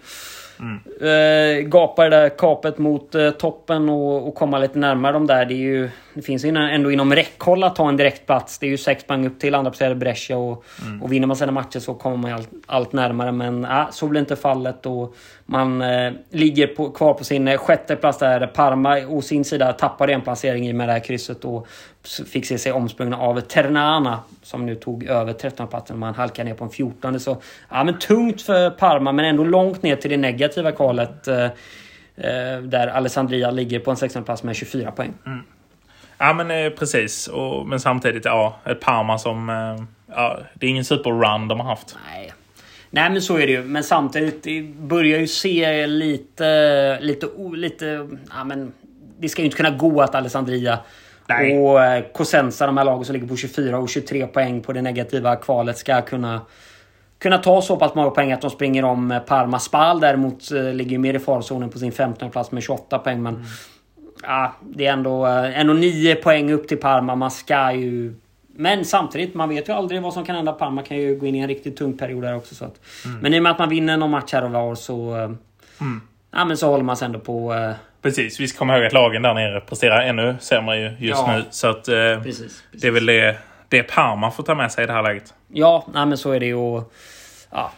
Mm. 0.61 1.71
Gapa 1.71 2.05
det 2.05 2.11
där 2.11 2.29
kapet 2.29 2.79
mot 2.79 3.15
eh, 3.15 3.31
toppen 3.31 3.89
och, 3.89 4.29
och, 4.29 4.35
komma 4.35 4.59
lite 4.59 4.79
närmare 4.79 5.13
dem 5.13 5.27
där. 5.27 5.45
Det, 5.45 5.55
är 5.55 5.57
ju, 5.57 5.91
det 6.15 6.23
finns 6.23 6.45
ändå 6.45 6.93
inom 6.93 7.15
räckhåll 7.15 7.65
att 7.65 7.77
ta 7.77 7.89
en 7.89 7.97
direktplats. 7.97 8.59
Det 8.59 8.67
är 8.67 8.71
ju 8.71 8.77
sex 8.77 9.05
poäng 9.05 9.27
upp 9.27 9.41
till 9.41 9.55
andra 9.55 9.71
placerade 9.71 9.95
Brescia 9.95 10.37
och, 10.37 10.65
mm. 10.87 11.03
och 11.03 11.13
vinner 11.13 11.27
man 11.27 11.37
sina 11.37 11.53
matcher 11.53 11.79
så 11.79 11.95
kommer 11.95 12.17
man 12.17 12.33
allt, 12.33 12.51
allt 12.67 12.93
närmare. 12.93 13.33
Men 13.33 13.65
äh, 13.65 13.91
så 13.91 14.07
blir 14.07 14.21
inte 14.21 14.37
fallet 14.37 14.87
och 14.87 15.17
man 15.51 15.83
eh, 15.83 16.13
ligger 16.31 16.67
på, 16.67 16.91
kvar 16.91 17.15
på 17.15 17.25
sin 17.25 17.49
eh, 17.49 17.59
sjätte 17.59 17.97
plats 17.97 18.19
där. 18.19 18.47
Parma 18.47 18.99
å 19.09 19.23
sin 19.23 19.45
sida 19.45 19.73
tappade 19.73 20.13
en 20.13 20.21
placering 20.21 20.69
i 20.69 20.73
med 20.73 20.89
det 20.89 20.93
här 20.93 21.01
krysset 21.01 21.45
och 21.45 21.67
fick 22.27 22.47
se 22.47 22.59
sig 22.59 22.73
omsprungna 22.73 23.19
av 23.19 23.41
Ternana 23.41 24.21
som 24.43 24.67
nu 24.67 24.75
tog 24.75 25.05
över 25.05 25.33
13 25.33 25.69
platsen 25.69 25.99
man 25.99 26.15
halkade 26.15 26.49
ner 26.49 26.57
på 26.57 26.65
en 26.65 26.71
14. 26.71 27.21
Så 27.21 27.43
ja, 27.69 27.85
men 27.85 27.99
tungt 27.99 28.43
för 28.43 28.71
Parma 28.71 29.13
men 29.13 29.25
ändå 29.25 29.45
långt 29.45 29.83
ner 29.83 29.97
till 29.97 30.11
det 30.11 30.17
negativa 30.17 30.73
kvalet. 30.73 31.29
Eh, 31.29 31.45
eh 31.45 32.61
där 32.63 32.87
Alessandria 32.87 33.51
ligger 33.51 33.81
på 33.81 33.91
en 33.91 33.97
16 33.97 34.25
plats 34.25 34.43
med 34.43 34.57
24 34.57 34.93
poäng. 34.93 35.15
Mm. 35.27 35.43
Ja 36.19 36.33
men 36.33 36.51
eh, 36.51 36.71
precis. 36.71 37.29
Och, 37.29 37.67
men 37.67 37.81
samtidigt 37.81 38.25
ja, 38.25 38.57
ett 38.65 38.81
Parma 38.81 39.19
som... 39.19 39.51
Eh, 39.51 39.85
ja, 40.15 40.39
det 40.55 40.67
är 40.67 40.71
ingen 40.71 40.85
superrun 40.85 41.49
de 41.49 41.61
har 41.61 41.67
haft. 41.69 41.97
Nej. 42.11 42.33
Nej 42.91 43.11
men 43.11 43.23
så 43.23 43.37
är 43.37 43.47
det 43.47 43.53
ju. 43.53 43.65
Men 43.65 43.85
samtidigt 43.85 44.75
börjar 44.75 45.19
ju 45.19 45.27
se 45.27 45.87
lite... 45.87 46.99
Lite... 47.01 47.27
lite 47.53 48.09
ja, 48.31 48.45
men, 48.45 48.73
det 49.21 49.29
ska 49.29 49.43
ju 49.43 49.47
inte 49.47 49.57
kunna 49.57 49.71
gå 49.71 50.01
att 50.01 50.15
Alessandria 50.15 50.79
Nej. 51.29 51.59
Och 51.59 51.85
eh, 51.85 52.05
Cosenza, 52.13 52.67
de 52.67 52.77
här 52.77 52.85
lagen 52.85 53.05
som 53.05 53.13
ligger 53.13 53.27
på 53.27 53.37
24 53.37 53.79
och 53.79 53.89
23 53.89 54.27
poäng 54.27 54.61
på 54.61 54.73
det 54.73 54.83
negativa 54.83 55.37
kvalet, 55.37 55.79
ska 55.79 56.03
kunna 56.03 56.41
kunna 57.19 57.39
ta 57.39 57.63
så 57.63 57.77
pass 57.77 57.95
många 57.95 58.11
poäng 58.11 58.33
att 58.33 58.41
de 58.41 58.51
springer 58.51 58.85
om 58.85 59.11
eh, 59.11 59.19
Parma. 59.19 59.59
Spal 59.59 60.01
däremot 60.01 60.53
eh, 60.53 60.73
ligger 60.73 60.91
ju 60.91 60.99
mer 60.99 61.15
i 61.15 61.19
farzonen 61.19 61.71
på 61.71 61.79
sin 61.79 61.93
15 61.93 62.31
plats 62.31 62.53
med 62.53 62.63
28 62.63 62.99
poäng. 62.99 63.23
Men 63.23 63.35
mm. 63.35 63.47
ja, 64.23 64.53
det 64.61 64.87
är 64.87 64.93
ändå, 64.93 65.27
ändå 65.27 65.73
9 65.73 66.15
poäng 66.15 66.53
upp 66.53 66.69
till 66.69 66.79
Parma. 66.79 67.15
Man 67.15 67.31
ska 67.31 67.73
ju... 67.73 68.15
Men 68.61 68.85
samtidigt, 68.85 69.35
man 69.35 69.49
vet 69.49 69.69
ju 69.69 69.73
aldrig 69.73 70.03
vad 70.03 70.15
som 70.15 70.25
kan 70.25 70.37
hända. 70.37 70.53
Parma 70.53 70.83
kan 70.83 70.97
ju 70.97 71.17
gå 71.17 71.27
in 71.27 71.35
i 71.35 71.39
en 71.39 71.49
riktigt 71.49 71.77
tung 71.77 71.99
period 71.99 72.23
där 72.23 72.37
också. 72.37 72.55
Så 72.55 72.65
att, 72.65 72.81
mm. 73.05 73.21
Men 73.21 73.35
i 73.35 73.39
och 73.39 73.43
med 73.43 73.53
att 73.53 73.59
man 73.59 73.69
vinner 73.69 73.97
någon 73.97 74.11
match 74.11 74.33
här 74.33 74.45
och 74.45 74.51
var 74.51 74.75
så... 74.75 75.15
Mm. 75.81 76.01
Ja, 76.31 76.45
men 76.45 76.57
så 76.57 76.71
håller 76.71 76.85
man 76.85 76.97
sig 76.97 77.07
ändå 77.07 77.19
på 77.19 77.55
Precis, 78.03 78.41
vi 78.41 78.49
ska 78.49 78.59
komma 78.59 78.77
ihåg 78.77 78.87
att 78.87 78.93
lagen 78.93 79.23
där 79.23 79.35
nere 79.35 79.61
presterar 79.61 80.03
ännu 80.03 80.37
sämre 80.41 80.97
just 80.99 81.21
ja. 81.27 81.37
nu. 81.37 81.45
Så 81.51 81.69
att, 81.69 81.89
eh, 81.89 81.95
precis, 81.95 82.43
precis. 82.43 82.63
det 82.73 82.87
är 82.87 82.91
väl 82.91 83.07
det, 83.07 83.37
det 83.69 83.83
Parma 83.83 84.31
får 84.31 84.43
ta 84.43 84.55
med 84.55 84.73
sig 84.73 84.85
i 84.85 84.87
det 84.87 84.93
här 84.93 85.03
läget. 85.03 85.35
Ja, 85.49 85.87
nej, 85.95 86.07
men 86.07 86.19
så 86.19 86.31
är 86.31 86.41
det 86.41 86.47
ju. 86.47 86.83
Ja, 87.51 87.73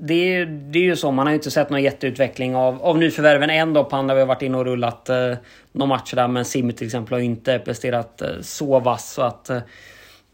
det, 0.00 0.34
är, 0.34 0.46
det 0.46 0.78
är 0.78 0.82
ju 0.82 0.96
så. 0.96 1.10
Man 1.10 1.26
har 1.26 1.30
ju 1.30 1.34
inte 1.34 1.50
sett 1.50 1.70
någon 1.70 1.82
jätteutveckling 1.82 2.56
av, 2.56 2.82
av 2.82 2.98
nyförvärven 2.98 3.50
än 3.50 3.72
då. 3.72 3.84
Panda 3.84 4.14
vi 4.14 4.20
har 4.20 4.26
varit 4.26 4.42
inne 4.42 4.58
och 4.58 4.64
rullat 4.64 5.08
eh, 5.08 5.32
några 5.72 5.88
matcher 5.88 6.16
där. 6.16 6.28
Men 6.28 6.44
Simmy 6.44 6.72
till 6.72 6.86
exempel 6.86 7.14
har 7.14 7.20
inte 7.20 7.58
presterat 7.58 8.22
eh, 8.22 8.28
så 8.40 8.80
vass. 8.80 9.12
Så 9.12 9.22
att, 9.22 9.50
eh, 9.50 9.58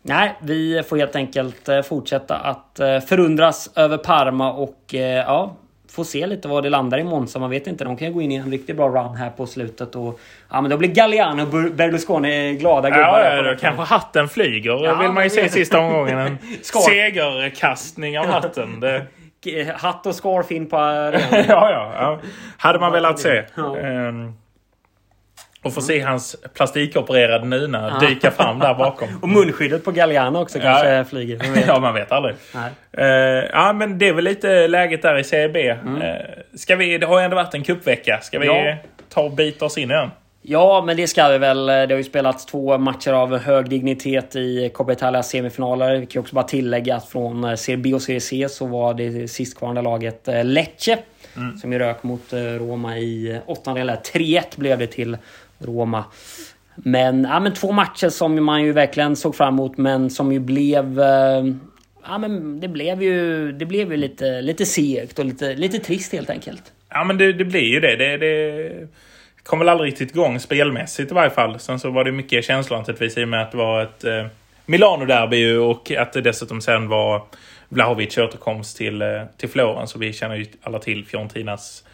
nej, 0.03 0.35
vi 0.43 0.83
får 0.89 0.97
helt 0.97 1.17
enkelt 1.17 1.69
eh, 1.69 1.83
fortsätta 1.83 2.37
att 2.37 2.81
eh, 2.81 3.01
förundras 3.01 3.71
över 3.75 3.99
Parma 3.99 4.53
och 4.53 4.95
eh, 4.95 5.01
ja, 5.01 5.57
får 5.97 6.05
se 6.05 6.27
lite 6.27 6.49
var 6.49 6.63
det 6.63 6.71
landar 6.71 6.99
i 6.99 7.05
Monza. 7.05 7.39
Man 7.39 7.51
vet 7.51 7.67
inte. 7.67 7.85
De 7.85 7.97
kan 7.97 8.09
ju 8.09 8.15
gå 8.15 8.23
in 8.23 8.33
i 8.33 8.35
en 8.35 8.51
riktigt 8.51 8.77
bra 8.77 8.89
run 8.89 9.17
här 9.17 9.31
på 9.31 9.47
slutet. 9.47 9.97
Och, 9.97 10.21
ja, 10.51 10.61
men 10.61 10.71
då 10.71 10.77
blir 10.77 10.89
Galliano 10.89 11.43
och 11.43 11.73
Berlusconi 11.73 12.55
glada 12.55 12.91
gubbar. 12.91 13.21
Ja, 13.25 13.37
ja, 13.37 13.43
då 13.43 13.59
kanske 13.59 13.83
hatten 13.83 14.29
flyger. 14.29 14.85
Ja, 14.85 14.95
vill 14.95 15.11
man 15.11 15.25
ju 15.25 15.31
se 15.31 15.49
sista 15.49 15.79
omgången. 15.79 16.19
En 16.19 16.39
segerkastning 16.63 18.19
av 18.19 18.27
hatten. 18.27 18.81
Det... 18.81 19.07
Hatt 19.75 20.07
och 20.07 20.15
scarf 20.15 20.51
in 20.51 20.69
på 20.69 20.77
arenan. 20.77 21.21
ja, 21.49 21.71
ja, 21.71 21.93
ja. 21.95 22.21
Hade 22.57 22.79
man 22.79 22.93
velat 22.93 23.19
se. 23.19 23.45
Ja. 23.55 23.77
Um... 23.79 24.37
Och 25.63 25.75
få 25.75 25.81
se 25.81 26.01
hans 26.01 26.37
plastikopererade 26.55 27.47
nuna 27.47 27.99
ja. 28.01 28.09
dyka 28.09 28.31
fram 28.31 28.59
där 28.59 28.75
bakom. 28.75 29.09
och 29.23 29.29
munskyddet 29.29 29.85
på 29.85 29.91
Galliano 29.91 30.39
också 30.39 30.61
kanske 30.61 30.89
ja. 30.89 31.05
flyger. 31.05 31.41
ja, 31.67 31.81
man 31.81 31.95
vet 31.95 32.13
aldrig. 32.13 32.35
Uh, 32.99 33.05
ja, 33.53 33.73
men 33.73 33.99
det 33.99 34.09
är 34.09 34.13
väl 34.13 34.25
lite 34.25 34.69
läget 34.69 35.03
där 35.03 35.19
i 35.19 35.25
Serie 35.25 35.49
B. 35.49 35.69
Mm. 35.71 36.03
Uh, 36.03 36.17
ska 36.55 36.77
vi, 36.77 36.99
det 36.99 37.07
har 37.07 37.19
ju 37.19 37.25
ändå 37.25 37.37
varit 37.37 37.55
en 37.55 37.63
kuppvecka. 37.63 38.21
Ska 38.23 38.39
vi 38.39 38.47
ja. 38.47 38.77
ta 39.09 39.21
och 39.21 39.33
bita 39.33 39.65
oss 39.65 39.79
in 39.79 39.91
igen? 39.91 40.11
Ja, 40.49 40.83
men 40.87 40.97
det 40.97 41.07
ska 41.07 41.29
vi 41.29 41.39
väl. 41.39 41.67
Det 41.67 41.73
har 41.73 41.97
ju 41.97 42.05
spelats 42.05 42.47
två 42.47 42.79
matcher 42.79 43.13
av 43.13 43.39
hög 43.39 43.69
dignitet 43.69 44.37
i 44.37 44.71
Coppa 44.75 44.93
Italias 44.93 45.31
semifinaler. 45.31 45.97
Vi 45.97 46.07
kan 46.07 46.21
också 46.21 46.35
bara 46.35 46.45
tillägga 46.45 46.97
att 46.97 47.09
från 47.09 47.57
Serie 47.57 47.77
B 47.77 47.95
och 47.95 48.03
Serie 48.03 48.21
C 48.21 48.47
så 48.49 48.67
var 48.67 48.95
det 48.95 49.29
sistkvarande 49.29 49.83
laget 49.83 50.29
eh, 50.29 50.45
Lecce 50.45 50.99
mm. 51.37 51.57
som 51.57 51.73
ju 51.73 51.79
rök 51.79 52.03
mot 52.03 52.33
eh, 52.33 52.39
Roma 52.39 52.99
i 52.99 53.41
åttondelen. 53.47 53.97
3-1 54.15 54.43
blev 54.57 54.79
det 54.79 54.87
till 54.87 55.17
Roma. 55.59 56.05
Men, 56.75 57.25
ja, 57.25 57.41
men 57.41 57.55
två 57.55 57.73
matcher 57.73 58.09
som 58.09 58.45
man 58.45 58.63
ju 58.63 58.73
verkligen 58.73 59.17
såg 59.17 59.35
fram 59.35 59.55
emot 59.55 59.77
men 59.77 60.11
som 60.11 60.33
ju 60.33 60.39
blev... 60.39 61.01
Eh, 61.01 61.45
ja, 62.09 62.19
men 62.19 62.61
det 62.61 62.69
blev 62.69 63.03
ju, 63.03 63.53
det 63.53 63.67
blev 63.67 63.91
ju 63.91 63.97
lite, 63.97 64.41
lite 64.41 64.67
segt 64.67 65.19
och 65.19 65.25
lite, 65.25 65.55
lite 65.55 65.79
trist 65.79 66.13
helt 66.13 66.31
enkelt. 66.31 66.73
Ja 66.89 67.05
men 67.05 67.19
det, 67.19 67.33
det 67.33 67.45
blir 67.45 67.69
ju 67.75 67.81
det. 67.81 67.97
det, 67.97 68.17
det 68.17 68.89
kom 69.47 69.59
väl 69.59 69.69
aldrig 69.69 69.93
riktigt 69.93 70.11
igång 70.11 70.41
spelmässigt 70.41 71.11
i 71.11 71.15
varje 71.15 71.31
fall. 71.31 71.59
Sen 71.59 71.79
så 71.79 71.91
var 71.91 72.05
det 72.05 72.13
mycket 72.13 72.45
känslor 72.45 72.79
naturligtvis 72.79 73.19
i 73.19 73.25
och 73.25 73.29
med 73.29 73.43
att 73.43 73.51
det 73.51 73.57
var 73.57 73.83
ett 73.83 74.05
eh, 74.05 74.27
Milano-derby 74.67 75.57
och 75.57 75.91
att 75.91 76.13
det 76.13 76.21
dessutom 76.21 76.61
sen 76.61 76.89
var 76.89 77.23
Vlahovic 77.69 78.19
återkomst 78.19 78.77
till, 78.77 79.03
eh, 79.03 79.09
till 79.37 79.49
Florens. 79.49 79.91
Så 79.91 79.99
vi 79.99 80.13
känner 80.13 80.37
ju 80.37 80.47
alla 80.63 80.79
till 80.79 81.07
Fiorentinas 81.07 81.85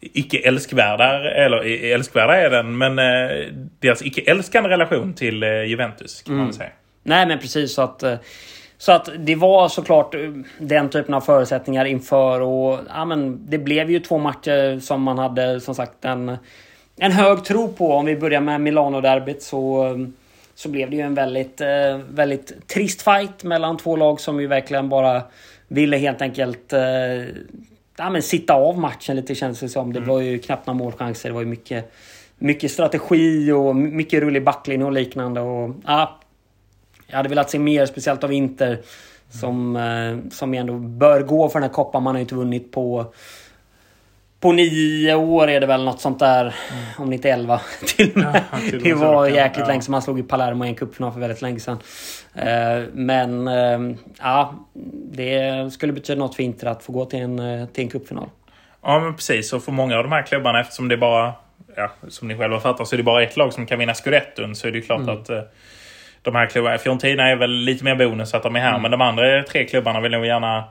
icke 0.00 0.38
älskvärda, 0.38 1.30
eller 1.30 1.84
älskvärda 1.94 2.36
är 2.36 2.50
den, 2.50 2.78
men 2.78 2.98
eh, 2.98 3.46
deras 3.80 4.02
icke 4.02 4.20
älskande 4.20 4.70
relation 4.70 5.14
till 5.14 5.42
eh, 5.42 5.62
Juventus 5.62 6.22
kan 6.22 6.34
mm. 6.34 6.44
man 6.44 6.54
säga. 6.54 6.70
Nej 7.02 7.26
men 7.26 7.38
precis 7.38 7.74
så 7.74 7.82
att 7.82 8.04
så 8.78 8.92
att 8.92 9.08
det 9.18 9.34
var 9.34 9.68
såklart 9.68 10.14
den 10.58 10.90
typen 10.90 11.14
av 11.14 11.20
förutsättningar 11.20 11.84
inför 11.84 12.40
och 12.40 12.78
ja, 12.88 13.04
men 13.04 13.50
det 13.50 13.58
blev 13.58 13.90
ju 13.90 14.00
två 14.00 14.18
matcher 14.18 14.78
som 14.80 15.02
man 15.02 15.18
hade 15.18 15.60
som 15.60 15.74
sagt 15.74 16.04
en, 16.04 16.36
en 16.96 17.12
hög 17.12 17.44
tro 17.44 17.72
på. 17.72 17.92
Om 17.92 18.06
vi 18.06 18.16
börjar 18.16 18.40
med 18.40 18.60
Milano-derbyt 18.60 19.42
så, 19.42 19.96
så 20.54 20.68
blev 20.68 20.90
det 20.90 20.96
ju 20.96 21.02
en 21.02 21.14
väldigt, 21.14 21.60
eh, 21.60 21.96
väldigt 22.10 22.68
trist 22.68 23.02
fight 23.02 23.44
mellan 23.44 23.76
två 23.76 23.96
lag 23.96 24.20
som 24.20 24.40
ju 24.40 24.46
verkligen 24.46 24.88
bara 24.88 25.22
ville 25.68 25.96
helt 25.96 26.22
enkelt 26.22 26.72
eh, 26.72 26.82
ja, 27.96 28.10
men 28.10 28.22
sitta 28.22 28.54
av 28.54 28.78
matchen 28.78 29.16
lite 29.16 29.34
känns 29.34 29.60
det 29.60 29.68
som. 29.68 29.92
Det 29.92 29.98
mm. 29.98 30.08
var 30.08 30.20
ju 30.20 30.38
knappt 30.38 30.66
några 30.66 30.78
målchanser. 30.78 31.28
Det 31.28 31.34
var 31.34 31.42
ju 31.42 31.46
mycket, 31.46 31.92
mycket 32.38 32.70
strategi 32.70 33.52
och 33.52 33.76
mycket 33.76 34.20
rull 34.20 34.36
i 34.36 34.40
backlinjen 34.40 34.86
och 34.86 34.92
liknande. 34.92 35.40
Och, 35.40 35.74
ja, 35.86 36.18
jag 37.06 37.16
hade 37.16 37.28
velat 37.28 37.50
se 37.50 37.58
mer, 37.58 37.86
speciellt 37.86 38.24
av 38.24 38.32
Inter. 38.32 38.78
Som, 39.40 39.78
som 40.32 40.54
ändå 40.54 40.72
bör 40.74 41.22
gå 41.22 41.48
för 41.48 41.60
den 41.60 41.68
här 41.68 41.74
koppan. 41.74 42.02
Man 42.02 42.14
har 42.14 42.18
ju 42.18 42.22
inte 42.22 42.34
vunnit 42.34 42.72
på... 42.72 43.12
På 44.42 44.52
nio 44.52 45.14
år 45.14 45.50
är 45.50 45.60
det 45.60 45.66
väl 45.66 45.84
något 45.84 46.00
sånt 46.00 46.18
där. 46.18 46.40
Mm. 46.42 46.84
Om 46.98 47.10
det 47.10 47.16
inte 47.16 47.30
elva. 47.30 47.60
Till 47.96 48.12
ja, 48.14 48.40
det 48.82 48.94
var 48.94 49.26
jäkligt 49.26 49.58
ja. 49.60 49.66
länge 49.66 49.82
sedan 49.82 49.92
man 49.92 50.02
slog 50.02 50.18
i 50.18 50.22
Palermo 50.22 50.64
i 50.64 50.68
en 50.68 50.74
cupfinal 50.74 51.12
för 51.12 51.20
väldigt 51.20 51.42
länge 51.42 51.60
sedan. 51.60 51.78
Uh, 52.36 52.88
men 52.92 53.48
uh, 53.48 53.96
ja, 54.18 54.54
det 55.12 55.72
skulle 55.72 55.92
betyda 55.92 56.18
något 56.18 56.34
för 56.34 56.42
Inter 56.42 56.66
att 56.66 56.82
få 56.82 56.92
gå 56.92 57.04
till 57.04 57.18
en, 57.18 57.38
uh, 57.38 57.66
till 57.66 57.84
en 57.84 57.90
cupfinal. 57.90 58.28
Ja 58.82 59.00
men 59.00 59.14
precis. 59.14 59.52
Och 59.52 59.64
för 59.64 59.72
många 59.72 59.96
av 59.96 60.02
de 60.02 60.12
här 60.12 60.22
klubbarna 60.22 60.60
eftersom 60.60 60.88
det 60.88 60.96
bara... 60.96 61.32
Ja, 61.76 61.90
som 62.08 62.28
ni 62.28 62.36
själva 62.36 62.60
fattar 62.60 62.84
så 62.84 62.94
är 62.94 62.96
det 62.96 63.02
bara 63.02 63.22
ett 63.22 63.36
lag 63.36 63.52
som 63.52 63.66
kan 63.66 63.78
vinna 63.78 63.94
scudetton. 63.94 64.54
Så 64.54 64.68
är 64.68 64.72
det 64.72 64.80
klart 64.80 65.00
mm. 65.00 65.18
att 65.18 65.30
de 66.22 66.34
här 66.34 66.46
klubbarna. 66.46 66.78
Fiorentina 66.78 67.30
är 67.30 67.36
väl 67.36 67.50
lite 67.50 67.84
mer 67.84 67.94
bonus 67.94 68.34
att 68.34 68.42
de 68.42 68.56
är 68.56 68.60
här. 68.60 68.68
Mm. 68.68 68.82
Men 68.82 68.90
de 68.90 69.00
andra 69.00 69.42
tre 69.42 69.64
klubbarna 69.64 70.00
vill 70.00 70.12
nog 70.12 70.26
gärna 70.26 70.58
eh, 70.58 70.64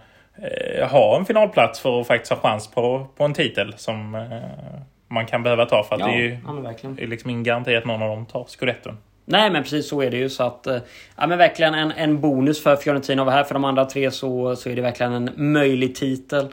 ha 0.89 1.17
en 1.17 1.26
finalplats 1.26 1.80
för 1.80 2.02
att 2.02 2.08
faktiskt 2.08 2.32
ha 2.32 2.39
chans 2.39 2.67
på, 2.67 3.08
på 3.17 3.24
en 3.24 3.34
titel 3.34 3.74
som 3.78 4.15
eh, 4.15 4.82
man 5.08 5.26
kan 5.26 5.44
behöva 5.44 5.65
ta. 5.65 5.84
För 5.84 5.96
att 5.96 6.02
ja, 6.02 6.08
det 6.08 6.13
är 6.13 6.17
ju 6.17 6.38
ja, 6.46 6.94
är 6.98 7.08
liksom 7.08 7.30
ingen 7.30 7.44
garanti 7.44 7.76
att 7.76 7.86
någon 7.86 8.02
av 8.02 8.10
dem 8.10 8.26
tar 8.26 8.46
scudetton. 8.48 8.98
Nej 9.26 9.52
men 9.52 9.63
precis 9.63 9.89
så 9.89 10.02
är 10.02 10.12
det 10.12 10.17
ju. 10.17 10.30
Så 10.30 10.44
att, 10.44 10.67
eh, 10.67 10.78
ja, 11.17 11.28
men 11.28 11.38
verkligen 11.38 11.74
en, 11.74 11.91
en 11.91 12.22
bonus 12.22 12.63
för 12.63 12.76
Fiorentina 12.76 13.22
att 13.22 13.26
vara 13.26 13.36
här. 13.36 13.44
För 13.44 13.54
de 13.54 13.65
andra 13.65 13.86
tre 13.86 14.12
så, 14.12 14.56
så 14.56 14.70
är 14.70 14.76
det 14.76 14.82
verkligen 14.82 15.13
en 15.13 15.30
möjlig 15.36 15.96
titel. 15.96 16.48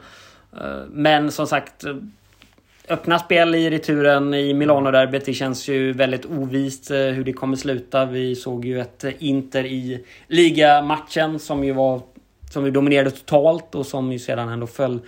Eh, 0.53 0.81
men 0.89 1.31
som 1.31 1.47
sagt 1.47 1.85
öppna 2.89 3.19
spel 3.19 3.55
i 3.55 3.69
returen 3.69 4.33
i 4.33 4.53
Milano-derbyt. 4.53 5.25
Det 5.25 5.33
känns 5.33 5.67
ju 5.67 5.93
väldigt 5.93 6.25
ovist 6.25 6.91
eh, 6.91 6.97
hur 6.97 7.23
det 7.23 7.33
kommer 7.33 7.57
sluta. 7.57 8.05
Vi 8.05 8.35
såg 8.35 8.65
ju 8.65 8.81
ett 8.81 9.05
Inter 9.19 9.65
i 9.65 10.05
ligamatchen 10.27 11.39
som 11.39 11.63
ju 11.63 11.73
var 11.73 12.01
som 12.49 12.63
vi 12.63 12.71
dominerade 12.71 13.11
totalt 13.11 13.75
och 13.75 13.85
som 13.85 14.11
ju 14.11 14.19
sedan 14.19 14.49
ändå 14.49 14.67
föll 14.67 14.99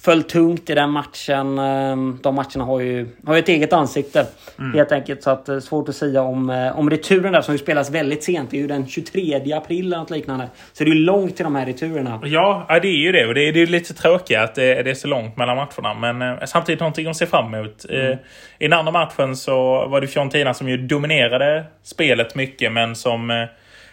föll 0.00 0.22
tungt 0.22 0.70
i 0.70 0.74
den 0.74 0.90
matchen. 0.90 1.58
Ehm, 1.58 2.18
de 2.22 2.34
matcherna 2.34 2.64
har 2.64 2.80
ju, 2.80 3.08
har 3.26 3.34
ju 3.34 3.38
ett 3.38 3.48
eget 3.48 3.72
ansikte. 3.72 4.26
Mm. 4.58 4.74
Helt 4.74 4.92
enkelt. 4.92 5.22
Så 5.22 5.30
att, 5.30 5.48
eh, 5.48 5.58
svårt 5.58 5.88
att 5.88 5.94
säga 5.94 6.22
om, 6.22 6.50
eh, 6.50 6.78
om 6.78 6.90
returen 6.90 7.32
där 7.32 7.40
som 7.40 7.54
ju 7.54 7.58
spelas 7.58 7.90
väldigt 7.90 8.24
sent. 8.24 8.50
Det 8.50 8.56
är 8.56 8.60
ju 8.60 8.66
den 8.66 8.88
23 8.88 9.52
april 9.52 9.86
eller 9.86 9.98
något 9.98 10.10
liknande. 10.10 10.48
Så 10.72 10.84
det 10.84 10.90
är 10.90 10.94
ju 10.94 11.00
långt 11.00 11.36
till 11.36 11.44
de 11.44 11.54
här 11.54 11.66
returerna. 11.66 12.20
Ja, 12.24 12.66
det 12.82 12.88
är 12.88 12.96
ju 12.96 13.12
det. 13.12 13.26
Och 13.26 13.34
det 13.34 13.48
är, 13.48 13.52
det 13.52 13.62
är 13.62 13.66
lite 13.66 13.94
tråkigt 13.94 14.38
att 14.38 14.54
det, 14.54 14.82
det 14.82 14.90
är 14.90 14.94
så 14.94 15.08
långt 15.08 15.36
mellan 15.36 15.56
matcherna. 15.56 16.12
Men 16.12 16.22
eh, 16.22 16.44
samtidigt 16.44 16.80
någonting 16.80 17.06
att 17.06 17.16
se 17.16 17.26
fram 17.26 17.54
emot. 17.54 17.84
Mm. 17.90 18.18
I 18.58 18.68
den 18.68 18.78
andra 18.78 18.92
matchen 18.92 19.36
så 19.36 19.86
var 19.88 20.00
det 20.00 20.06
Fiorentina 20.06 20.54
som 20.54 20.68
ju 20.68 20.76
dominerade 20.76 21.64
spelet 21.82 22.34
mycket 22.34 22.72
men 22.72 22.96
som 22.96 23.46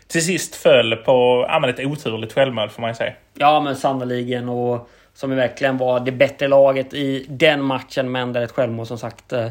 till 0.08 0.26
sist 0.26 0.56
föll 0.56 0.96
på 0.96 1.46
ja, 1.48 1.70
ett 1.70 1.80
oturligt 1.80 2.34
självmål 2.34 2.70
får 2.70 2.82
man 2.82 2.92
ju 2.92 2.96
säga. 2.96 3.14
Ja 3.34 3.60
men 3.60 3.76
sannerligen. 3.76 4.50
Och 4.50 4.90
som 5.14 5.36
verkligen 5.36 5.78
var 5.78 6.00
det 6.00 6.12
bättre 6.12 6.48
laget 6.48 6.94
i 6.94 7.26
den 7.30 7.62
matchen, 7.62 8.12
men 8.12 8.34
där 8.34 8.42
ett 8.42 8.52
självmål 8.52 8.86
som 8.86 8.98
sagt 8.98 9.34
eh, 9.34 9.48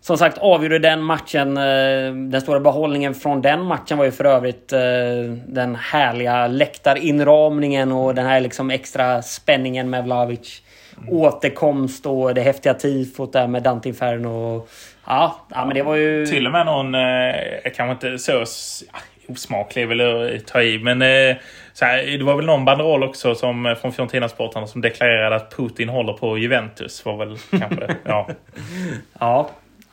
som 0.00 0.18
sagt 0.18 0.38
avgjorde 0.38 0.78
den 0.78 1.02
matchen. 1.02 1.56
Eh, 1.56 2.12
den 2.30 2.40
stora 2.40 2.60
behållningen 2.60 3.14
från 3.14 3.42
den 3.42 3.64
matchen 3.64 3.98
var 3.98 4.04
ju 4.04 4.10
för 4.10 4.24
övrigt 4.24 4.72
eh, 4.72 4.80
den 5.46 5.76
härliga 5.76 6.46
läktarinramningen 6.46 7.92
och 7.92 8.14
den 8.14 8.26
här 8.26 8.40
liksom 8.40 8.70
extra 8.70 9.22
spänningen 9.22 9.90
med 9.90 10.04
Vlahovic. 10.04 10.62
Mm. 10.98 11.14
Återkomst 11.14 12.06
och 12.06 12.34
det 12.34 12.40
häftiga 12.40 12.74
tifot 12.74 13.32
där 13.32 13.46
med 13.46 13.62
Dante 13.62 13.88
Inferno. 13.88 14.66
Ja, 15.06 15.46
ja, 15.48 15.64
men 15.64 15.74
det 15.74 15.82
var 15.82 15.96
ju... 15.96 16.26
Till 16.26 16.46
och 16.46 16.52
med 16.52 16.66
någon, 16.66 16.94
eh, 16.94 17.72
kanske 17.76 17.92
inte 17.92 18.18
så 18.18 18.44
osmaklig 19.32 19.88
vill 19.88 19.98
jag 19.98 20.46
ta 20.46 20.62
i, 20.62 20.78
men 20.78 21.02
eh, 21.02 21.36
så 21.72 21.84
här, 21.84 22.18
det 22.18 22.24
var 22.24 22.36
väl 22.36 22.46
någon 22.46 22.64
banderoll 22.64 23.02
också 23.02 23.34
som, 23.34 23.66
eh, 23.66 23.74
från 23.74 23.92
Fiorentina-sportarna 23.92 24.66
som 24.66 24.80
deklarerade 24.80 25.36
att 25.36 25.56
Putin 25.56 25.88
håller 25.88 26.12
på 26.12 26.38
Juventus. 26.38 27.04
Var 27.04 27.16
väl 27.16 27.36
kanske, 27.50 27.96
ja. 28.04 28.28
ja. 29.20 29.50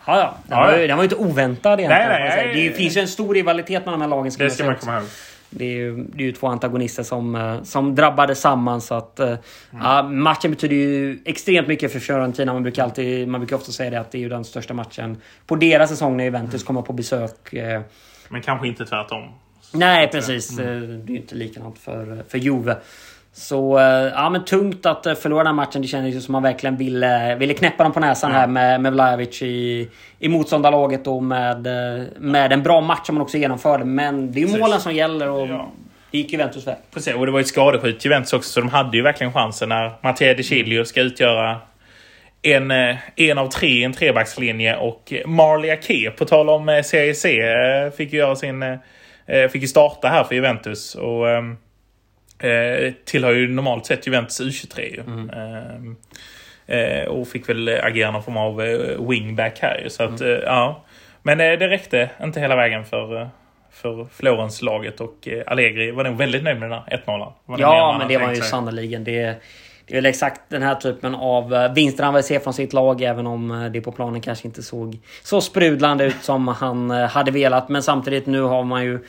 Ja, 0.08 0.20
ja. 0.20 0.38
Den, 0.48 0.58
ja, 0.58 0.66
var 0.66 0.78
ju, 0.78 0.88
den 0.88 0.98
var 0.98 1.04
ju 1.04 1.06
inte 1.06 1.16
oväntad 1.16 1.80
egentligen. 1.80 2.10
Nej, 2.10 2.30
nej, 2.36 2.54
nej, 2.54 2.70
det 2.70 2.76
finns 2.76 2.98
ju 2.98 3.02
en 3.02 3.08
stor 3.08 3.34
rivalitet 3.34 3.86
mellan 3.86 4.00
de 4.00 4.02
här 4.02 4.10
lagen. 4.10 4.32
Ska 4.32 4.44
det 4.44 4.50
ska 4.50 4.66
man 4.66 4.76
komma 4.76 4.98
ihåg. 4.98 5.06
Det 5.50 5.66
är, 5.66 5.70
ju, 5.70 5.96
det 5.96 6.24
är 6.24 6.26
ju 6.26 6.32
två 6.32 6.48
antagonister 6.48 7.04
som, 7.04 7.36
eh, 7.36 7.64
som 7.64 7.96
drabbade 7.96 8.36
samman. 8.36 8.82
Så 8.82 8.96
att, 8.96 9.20
mm. 9.20 9.38
ja, 9.72 10.04
matchen 10.04 10.52
betyder 10.52 10.76
ju 10.76 11.20
extremt 11.26 11.68
mycket 11.68 11.92
för 11.92 12.00
Fiorentina. 12.00 12.54
Man 12.54 12.64
brukar, 12.64 12.84
alltid, 12.84 13.28
man 13.28 13.42
brukar 13.42 13.56
ofta 13.56 13.72
säga 13.72 13.90
det 13.90 14.00
att 14.00 14.12
det 14.12 14.18
är 14.18 14.20
ju 14.20 14.30
den 14.30 14.46
största 14.46 14.74
matchen 14.74 15.18
på 15.48 15.56
deras 15.56 15.90
säsong 15.90 16.18
när 16.18 16.24
Juventus 16.24 16.64
kommer 16.64 16.82
på 16.82 16.94
besök. 16.94 17.54
Men 18.30 18.42
kanske 18.42 18.68
inte 18.68 18.86
tvärtom. 18.86 19.24
Nej, 19.74 20.08
precis. 20.08 20.60
Mm. 20.60 21.06
Det 21.06 21.14
är 21.14 21.18
inte 21.18 21.36
likadant 21.36 21.80
för, 21.80 22.24
för 22.30 22.38
Juve. 22.38 22.76
Så 23.34 23.80
eh, 23.80 23.86
ja, 23.86 24.30
men 24.30 24.46
tungt 24.46 24.86
att 24.86 25.06
eh, 25.06 25.14
förlora 25.14 25.40
den 25.40 25.48
här 25.48 25.54
matchen. 25.54 25.82
Det 25.82 25.88
kändes 25.88 26.16
ju 26.16 26.22
som 26.22 26.32
man 26.32 26.44
verkligen 26.44 26.78
ville, 26.78 27.36
ville 27.36 27.54
knäppa 27.54 27.84
dem 27.84 27.94
på 27.94 28.00
näsan 28.00 28.32
här 28.32 28.48
med, 28.48 28.82
med 28.82 28.94
Vlahovic 28.94 29.42
i, 29.42 29.90
i 30.20 30.30
motståndarlaget 30.30 31.06
då 31.06 31.20
med, 31.20 31.68
med 32.18 32.54
en 32.54 32.64
bra 32.64 32.82
match 32.82 33.06
som 33.06 33.16
man 33.16 33.22
också 33.22 33.38
genomförde. 33.38 33.86
Men 33.86 34.32
det 34.32 34.44
är 34.44 34.48
ju 34.48 34.60
målen 34.60 34.80
som 34.80 34.94
gäller 34.94 35.30
och 35.30 35.48
ja. 35.48 35.72
det 36.12 36.18
gick 36.18 36.32
Juventus 36.32 36.68
väg. 36.68 36.76
Precis, 36.94 37.16
och 37.16 37.26
det 37.26 37.32
var 37.32 37.40
ju 37.40 37.42
ett 37.42 37.48
skadeskjut 37.48 38.06
Juventus 38.06 38.34
också 38.34 38.50
så 38.50 38.60
de 38.60 38.70
hade 38.70 38.98
ju 38.98 39.04
verkligen 39.04 39.34
chansen 39.34 39.70
när 39.70 39.92
Matteo 40.04 40.34
De 40.34 40.44
Chilio 40.44 40.86
ska 40.86 41.02
utgöra 41.02 41.58
en, 42.42 42.72
en 43.16 43.38
av 43.38 43.48
tre 43.48 43.68
i 43.68 43.84
en 43.84 43.94
trebackslinje 43.94 44.76
och 44.76 45.14
Marley 45.26 45.72
Ake, 45.72 46.12
på 46.12 46.26
tal 46.26 46.50
om 46.50 46.82
Serie 46.86 47.14
C, 47.14 47.42
fick 47.98 48.14
ju 48.14 48.20
göra 48.20 48.36
sin 48.36 48.80
Eh, 49.28 49.50
fick 49.50 49.62
ju 49.62 49.68
starta 49.68 50.08
här 50.08 50.24
för 50.24 50.36
Juventus. 50.36 50.96
Och 50.96 51.30
ehm, 51.30 51.58
eh, 52.40 52.94
tillhör 53.06 53.34
ju 53.34 53.48
normalt 53.48 53.86
sett 53.86 54.08
Juventus 54.08 54.42
U23 54.42 54.80
ju. 54.80 55.02
Mm. 55.02 55.30
Ehm, 55.30 55.96
eh, 56.66 57.08
och 57.08 57.28
fick 57.28 57.50
väl 57.50 57.80
agera 57.84 58.12
någon 58.12 58.24
form 58.24 58.38
av 58.38 58.62
eh, 58.62 59.10
wingback 59.10 59.60
här 59.62 59.82
ju. 59.84 59.90
Så 59.90 60.04
att, 60.04 60.22
mm. 60.22 60.42
ja. 60.46 60.84
Men 61.24 61.38
det 61.38 61.68
räckte 61.68 62.10
inte 62.24 62.40
hela 62.40 62.56
vägen 62.56 62.86
för 62.86 63.30
för 63.72 64.08
Florens-laget 64.14 65.02
och 65.02 65.28
Allegri 65.46 65.92
var 65.92 66.04
nog 66.04 66.18
väldigt 66.18 66.44
nöjd 66.44 66.60
med 66.60 66.70
den 66.70 66.80
här 66.88 67.02
1-0. 67.06 67.34
Ja, 67.58 67.96
men 68.00 68.08
det 68.08 68.18
var 68.18 68.34
ju 68.34 68.42
sannerligen. 68.42 69.04
Det, 69.04 69.36
det 69.88 69.94
är 69.94 69.96
väl 69.96 70.06
exakt 70.06 70.42
den 70.50 70.62
här 70.62 70.76
typen 70.76 71.16
av 71.16 71.74
vinster 71.76 72.04
han 72.04 72.14
vill 72.14 72.24
se 72.24 72.40
från 72.40 72.54
sitt 72.54 72.74
lag. 72.74 73.02
Även 73.02 73.28
om 73.28 73.70
det 73.74 73.82
på 73.82 73.92
planen 73.92 74.22
kanske 74.22 74.48
inte 74.48 74.64
såg 74.64 75.00
så 75.24 75.42
sprudlande 75.42 76.06
ut 76.06 76.16
som 76.22 76.48
han 76.48 76.90
hade 76.90 77.32
velat. 77.32 77.70
Men 77.70 77.84
samtidigt 77.84 78.26
nu 78.26 78.42
har 78.42 78.64
man 78.64 78.86
ju 78.86 79.00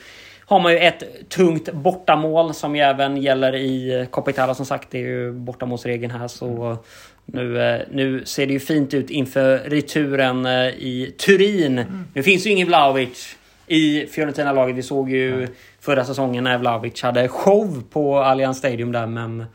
har 0.49 0.59
man 0.59 0.71
ju 0.71 0.77
ett 0.77 1.29
tungt 1.29 1.73
bortamål 1.73 2.53
som 2.53 2.75
ju 2.75 2.81
även 2.81 3.17
gäller 3.17 3.55
i 3.55 4.07
Coppa 4.11 4.31
Italia 4.31 4.55
som 4.55 4.65
sagt. 4.65 4.87
Det 4.91 4.97
är 4.97 5.07
ju 5.07 5.31
bortamålsregeln 5.31 6.11
här 6.11 6.27
så 6.27 6.77
Nu, 7.25 7.61
eh, 7.61 7.81
nu 7.91 8.25
ser 8.25 8.47
det 8.47 8.53
ju 8.53 8.59
fint 8.59 8.93
ut 8.93 9.09
inför 9.09 9.57
returen 9.57 10.45
eh, 10.45 10.67
i 10.67 11.15
Turin. 11.17 11.79
Mm. 11.79 12.05
Nu 12.13 12.23
finns 12.23 12.47
ju 12.47 12.49
ingen 12.49 12.67
Vlahovic 12.67 13.35
i 13.67 14.05
Fiorentina-laget. 14.05 14.75
Vi 14.75 14.83
såg 14.83 15.11
ju 15.11 15.33
mm. 15.33 15.49
förra 15.79 16.05
säsongen 16.05 16.43
när 16.43 16.57
Vlahovic 16.57 17.01
hade 17.01 17.27
show 17.27 17.83
på 17.89 18.19
Allianz 18.19 18.57
Stadium 18.57 18.91
där 18.91 19.07
men 19.07 19.45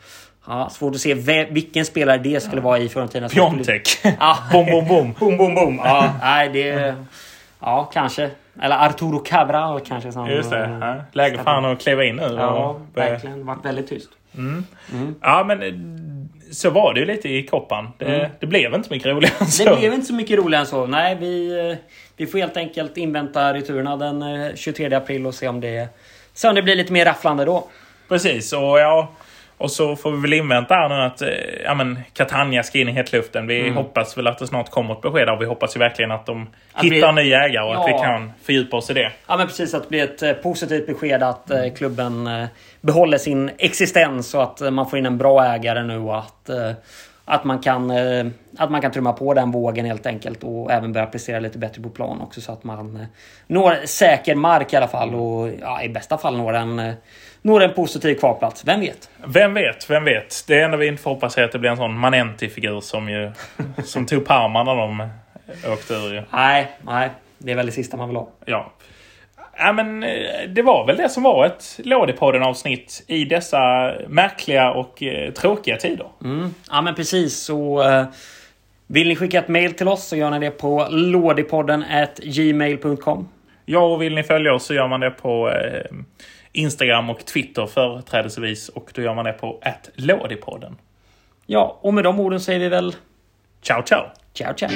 Ja, 0.47 0.71
svårt 0.71 0.95
att 0.95 1.01
se 1.01 1.15
vilken 1.51 1.85
spelare 1.85 2.19
det 2.19 2.43
skulle 2.43 2.61
vara 2.61 2.79
i 2.79 2.89
Fiorentina. 2.89 3.29
Piontek. 3.29 3.89
Ja. 4.21 4.39
bom, 4.53 4.67
bom, 4.67 4.89
bom. 4.89 5.15
bom, 5.19 5.37
bom, 5.37 5.55
bom. 5.55 5.81
Ja, 5.85 6.15
nej, 6.21 6.49
det... 6.49 6.95
Ja, 7.61 7.91
kanske. 7.93 8.31
Eller 8.63 8.87
Arturo 8.87 9.19
Cabral 9.19 9.81
kanske. 9.81 10.13
Som, 10.13 10.27
Just 10.27 10.51
det. 10.51 10.79
Ja. 10.81 10.97
Läge 11.13 11.39
för 11.39 11.55
honom 11.55 11.73
att 11.73 11.81
kliva 11.81 12.05
in 12.05 12.17
nu. 12.17 12.35
Ja, 12.39 12.81
verkligen. 12.95 13.47
Varit 13.47 13.65
väldigt 13.65 13.89
tyst. 13.89 14.09
Mm. 14.35 14.65
Mm. 14.93 15.15
Ja, 15.21 15.45
men 15.45 15.61
så 16.53 16.71
var 16.71 16.95
det 16.95 17.01
ju 17.01 17.07
lite 17.07 17.29
i 17.29 17.47
koppan. 17.47 17.89
Det, 17.99 18.05
mm. 18.05 18.31
det 18.41 18.47
blev 18.47 18.75
inte 18.75 18.91
mycket 18.91 19.07
roligare 19.07 19.35
än 19.41 19.47
så. 19.47 19.65
Det 19.65 19.77
blev 19.77 19.95
inte 19.95 20.07
så 20.07 20.15
mycket 20.15 20.39
roligare 20.39 20.61
än 20.61 20.67
så. 20.67 20.87
Nej, 20.87 21.17
vi, 21.21 21.61
eh, 21.71 21.77
vi 22.17 22.27
får 22.27 22.39
helt 22.39 22.57
enkelt 22.57 22.97
invänta 22.97 23.55
returerna 23.55 23.97
den 23.97 24.57
23 24.57 24.87
eh, 24.87 24.97
april 24.97 25.27
och 25.27 25.35
se 25.35 25.49
om 25.49 25.61
det, 25.61 25.89
se 26.35 26.49
om 26.49 26.55
det 26.55 26.63
blir 26.63 26.77
lite 26.77 26.93
mer 26.93 27.05
rafflande 27.05 27.45
då. 27.45 27.69
Precis, 28.09 28.53
och 28.53 28.79
ja... 28.79 29.09
Och 29.59 29.71
så 29.71 29.97
får 29.97 30.11
vi 30.11 30.21
väl 30.21 30.33
invänta 30.33 30.75
här 30.75 30.89
nu 30.89 30.95
att 30.95 31.23
eh, 31.23 31.29
ja, 31.65 31.75
men 31.75 31.99
Catania 32.13 32.63
ska 32.63 32.79
in 32.79 32.89
i 32.89 32.93
hetluften. 32.93 33.47
Vi 33.47 33.61
mm. 33.61 33.77
hoppas 33.77 34.19
väl 34.19 34.27
att 34.27 34.39
det 34.39 34.47
snart 34.47 34.71
kommer 34.71 34.95
ett 34.95 35.03
besked 35.03 35.29
och 35.29 35.43
vi 35.43 35.47
hoppas 35.47 35.77
ju 35.77 35.79
verkligen 35.79 36.11
att 36.11 36.27
de 36.27 36.49
att 36.73 36.85
hittar 36.85 37.09
en 37.09 37.15
ny 37.15 37.33
ägare 37.33 37.65
och 37.65 37.75
ja. 37.75 37.81
att 37.81 37.89
vi 37.89 37.93
kan 37.93 38.33
fördjupa 38.43 38.77
oss 38.77 38.91
i 38.91 38.95
det. 38.95 39.13
Ja 39.27 39.37
men 39.37 39.47
precis, 39.47 39.75
att 39.75 39.83
det 39.83 39.89
blir 39.89 40.05
ett 40.05 40.23
eh, 40.23 40.33
positivt 40.33 40.87
besked 40.87 41.23
att 41.23 41.51
eh, 41.51 41.73
klubben 41.77 42.29
behåller 42.81 43.19
sin 43.19 43.51
existens 43.59 44.35
och 44.35 44.43
att 44.43 44.73
man 44.73 44.91
får 44.91 44.99
in 44.99 45.07
en 45.07 45.19
bra 45.19 45.45
ägare 45.45 45.83
nu 45.83 45.99
och 45.99 46.19
att 46.19 46.51
att 47.25 47.45
man, 47.45 47.59
kan, 47.59 47.91
att 48.59 48.71
man 48.71 48.81
kan 48.81 48.93
trumma 48.93 49.13
på 49.13 49.35
den 49.35 49.51
vågen 49.51 49.87
helt 49.87 50.07
enkelt 50.07 50.45
och 50.45 50.73
även 50.73 50.93
börja 50.93 51.07
prestera 51.07 51.41
lite 51.41 51.59
bättre 51.59 51.83
på 51.83 51.91
plan 51.91 52.21
också 52.21 52.41
så 52.41 52.53
att 52.53 52.65
man 52.65 53.07
når 53.47 53.87
säker 53.87 54.35
mark 54.35 54.73
i 54.73 54.77
alla 54.77 54.89
fall 54.89 55.15
och 55.15 55.51
ja, 55.61 55.83
i 55.83 55.89
bästa 55.89 56.19
fall 56.19 56.37
når 56.37 56.55
en 56.55 56.93
når 57.45 57.63
en 57.63 57.75
positiv 57.75 58.15
kvalplats. 58.15 58.65
Vem 58.65 58.81
vet? 58.81 59.11
Vem 59.27 59.55
vet? 59.55 59.91
Vem 59.91 60.05
vet? 60.05 60.45
Det 60.47 60.61
enda 60.61 60.77
vi 60.77 60.87
inte 60.87 61.03
får 61.03 61.11
hoppas 61.11 61.39
är 61.39 61.45
att 61.45 61.53
det 61.53 61.59
blir 61.59 61.71
en 61.71 61.77
sån 61.77 61.99
Manenti-figur 61.99 62.81
som 62.81 63.09
ju 63.09 63.33
som 63.85 64.07
tog 64.07 64.27
Parma 64.27 64.65
när 64.65 64.77
de 64.77 65.09
åkte 65.73 65.95
ur. 65.95 66.27
Nej, 66.33 66.69
nej. 66.83 67.11
Det 67.39 67.53
är 67.53 67.57
väl 67.57 67.67
det 67.67 67.73
sista 67.73 67.97
man 67.97 68.09
vill 68.09 68.17
ha. 68.17 68.29
Ja. 68.45 68.73
Ja, 69.59 69.73
men 69.73 70.03
eh, 70.03 70.49
det 70.49 70.63
var 70.63 70.87
väl 70.87 70.97
det 70.97 71.09
som 71.09 71.23
var 71.23 71.47
ett 71.47 71.81
Lådipodden-avsnitt 71.85 73.05
i 73.07 73.25
dessa 73.25 73.93
märkliga 74.09 74.71
och 74.71 75.03
eh, 75.03 75.33
tråkiga 75.33 75.77
tider. 75.77 76.07
Mm. 76.25 76.55
Ja, 76.71 76.83
men 76.83 76.95
precis. 76.95 77.37
Så 77.37 77.83
eh, 77.83 78.05
vill 78.87 79.09
ni 79.09 79.17
skicka 79.17 79.39
ett 79.39 79.49
mail 79.49 79.75
till 79.75 79.89
oss 79.89 80.09
så 80.09 80.17
gör 80.17 80.31
ni 80.31 80.39
det 80.39 80.51
på 80.51 80.87
lådipodden 80.91 81.85
gmail.com. 82.23 83.29
Ja, 83.65 83.81
och 83.81 84.03
vill 84.03 84.15
ni 84.15 84.23
följa 84.23 84.55
oss 84.55 84.65
så 84.65 84.75
gör 84.75 84.89
man 84.89 85.01
det 85.01 85.11
på 85.11 85.51
eh, 85.51 85.97
Instagram 86.53 87.11
och 87.11 87.27
Twitter 87.27 87.67
företrädesvis. 87.67 88.69
Och 88.69 88.91
då 88.95 89.03
gör 89.03 89.15
man 89.15 89.25
det 89.25 89.33
på 89.33 89.61
lådipodden. 89.95 90.77
Ja, 91.47 91.79
och 91.81 91.95
med 91.95 92.05
de 92.05 92.21
orden 92.21 92.41
säger 92.41 92.61
vi 92.61 92.69
väl... 92.69 92.95
Ciao, 93.63 93.83
ciao! 93.83 94.03
Ciao, 94.33 94.55
ciao! 94.55 94.71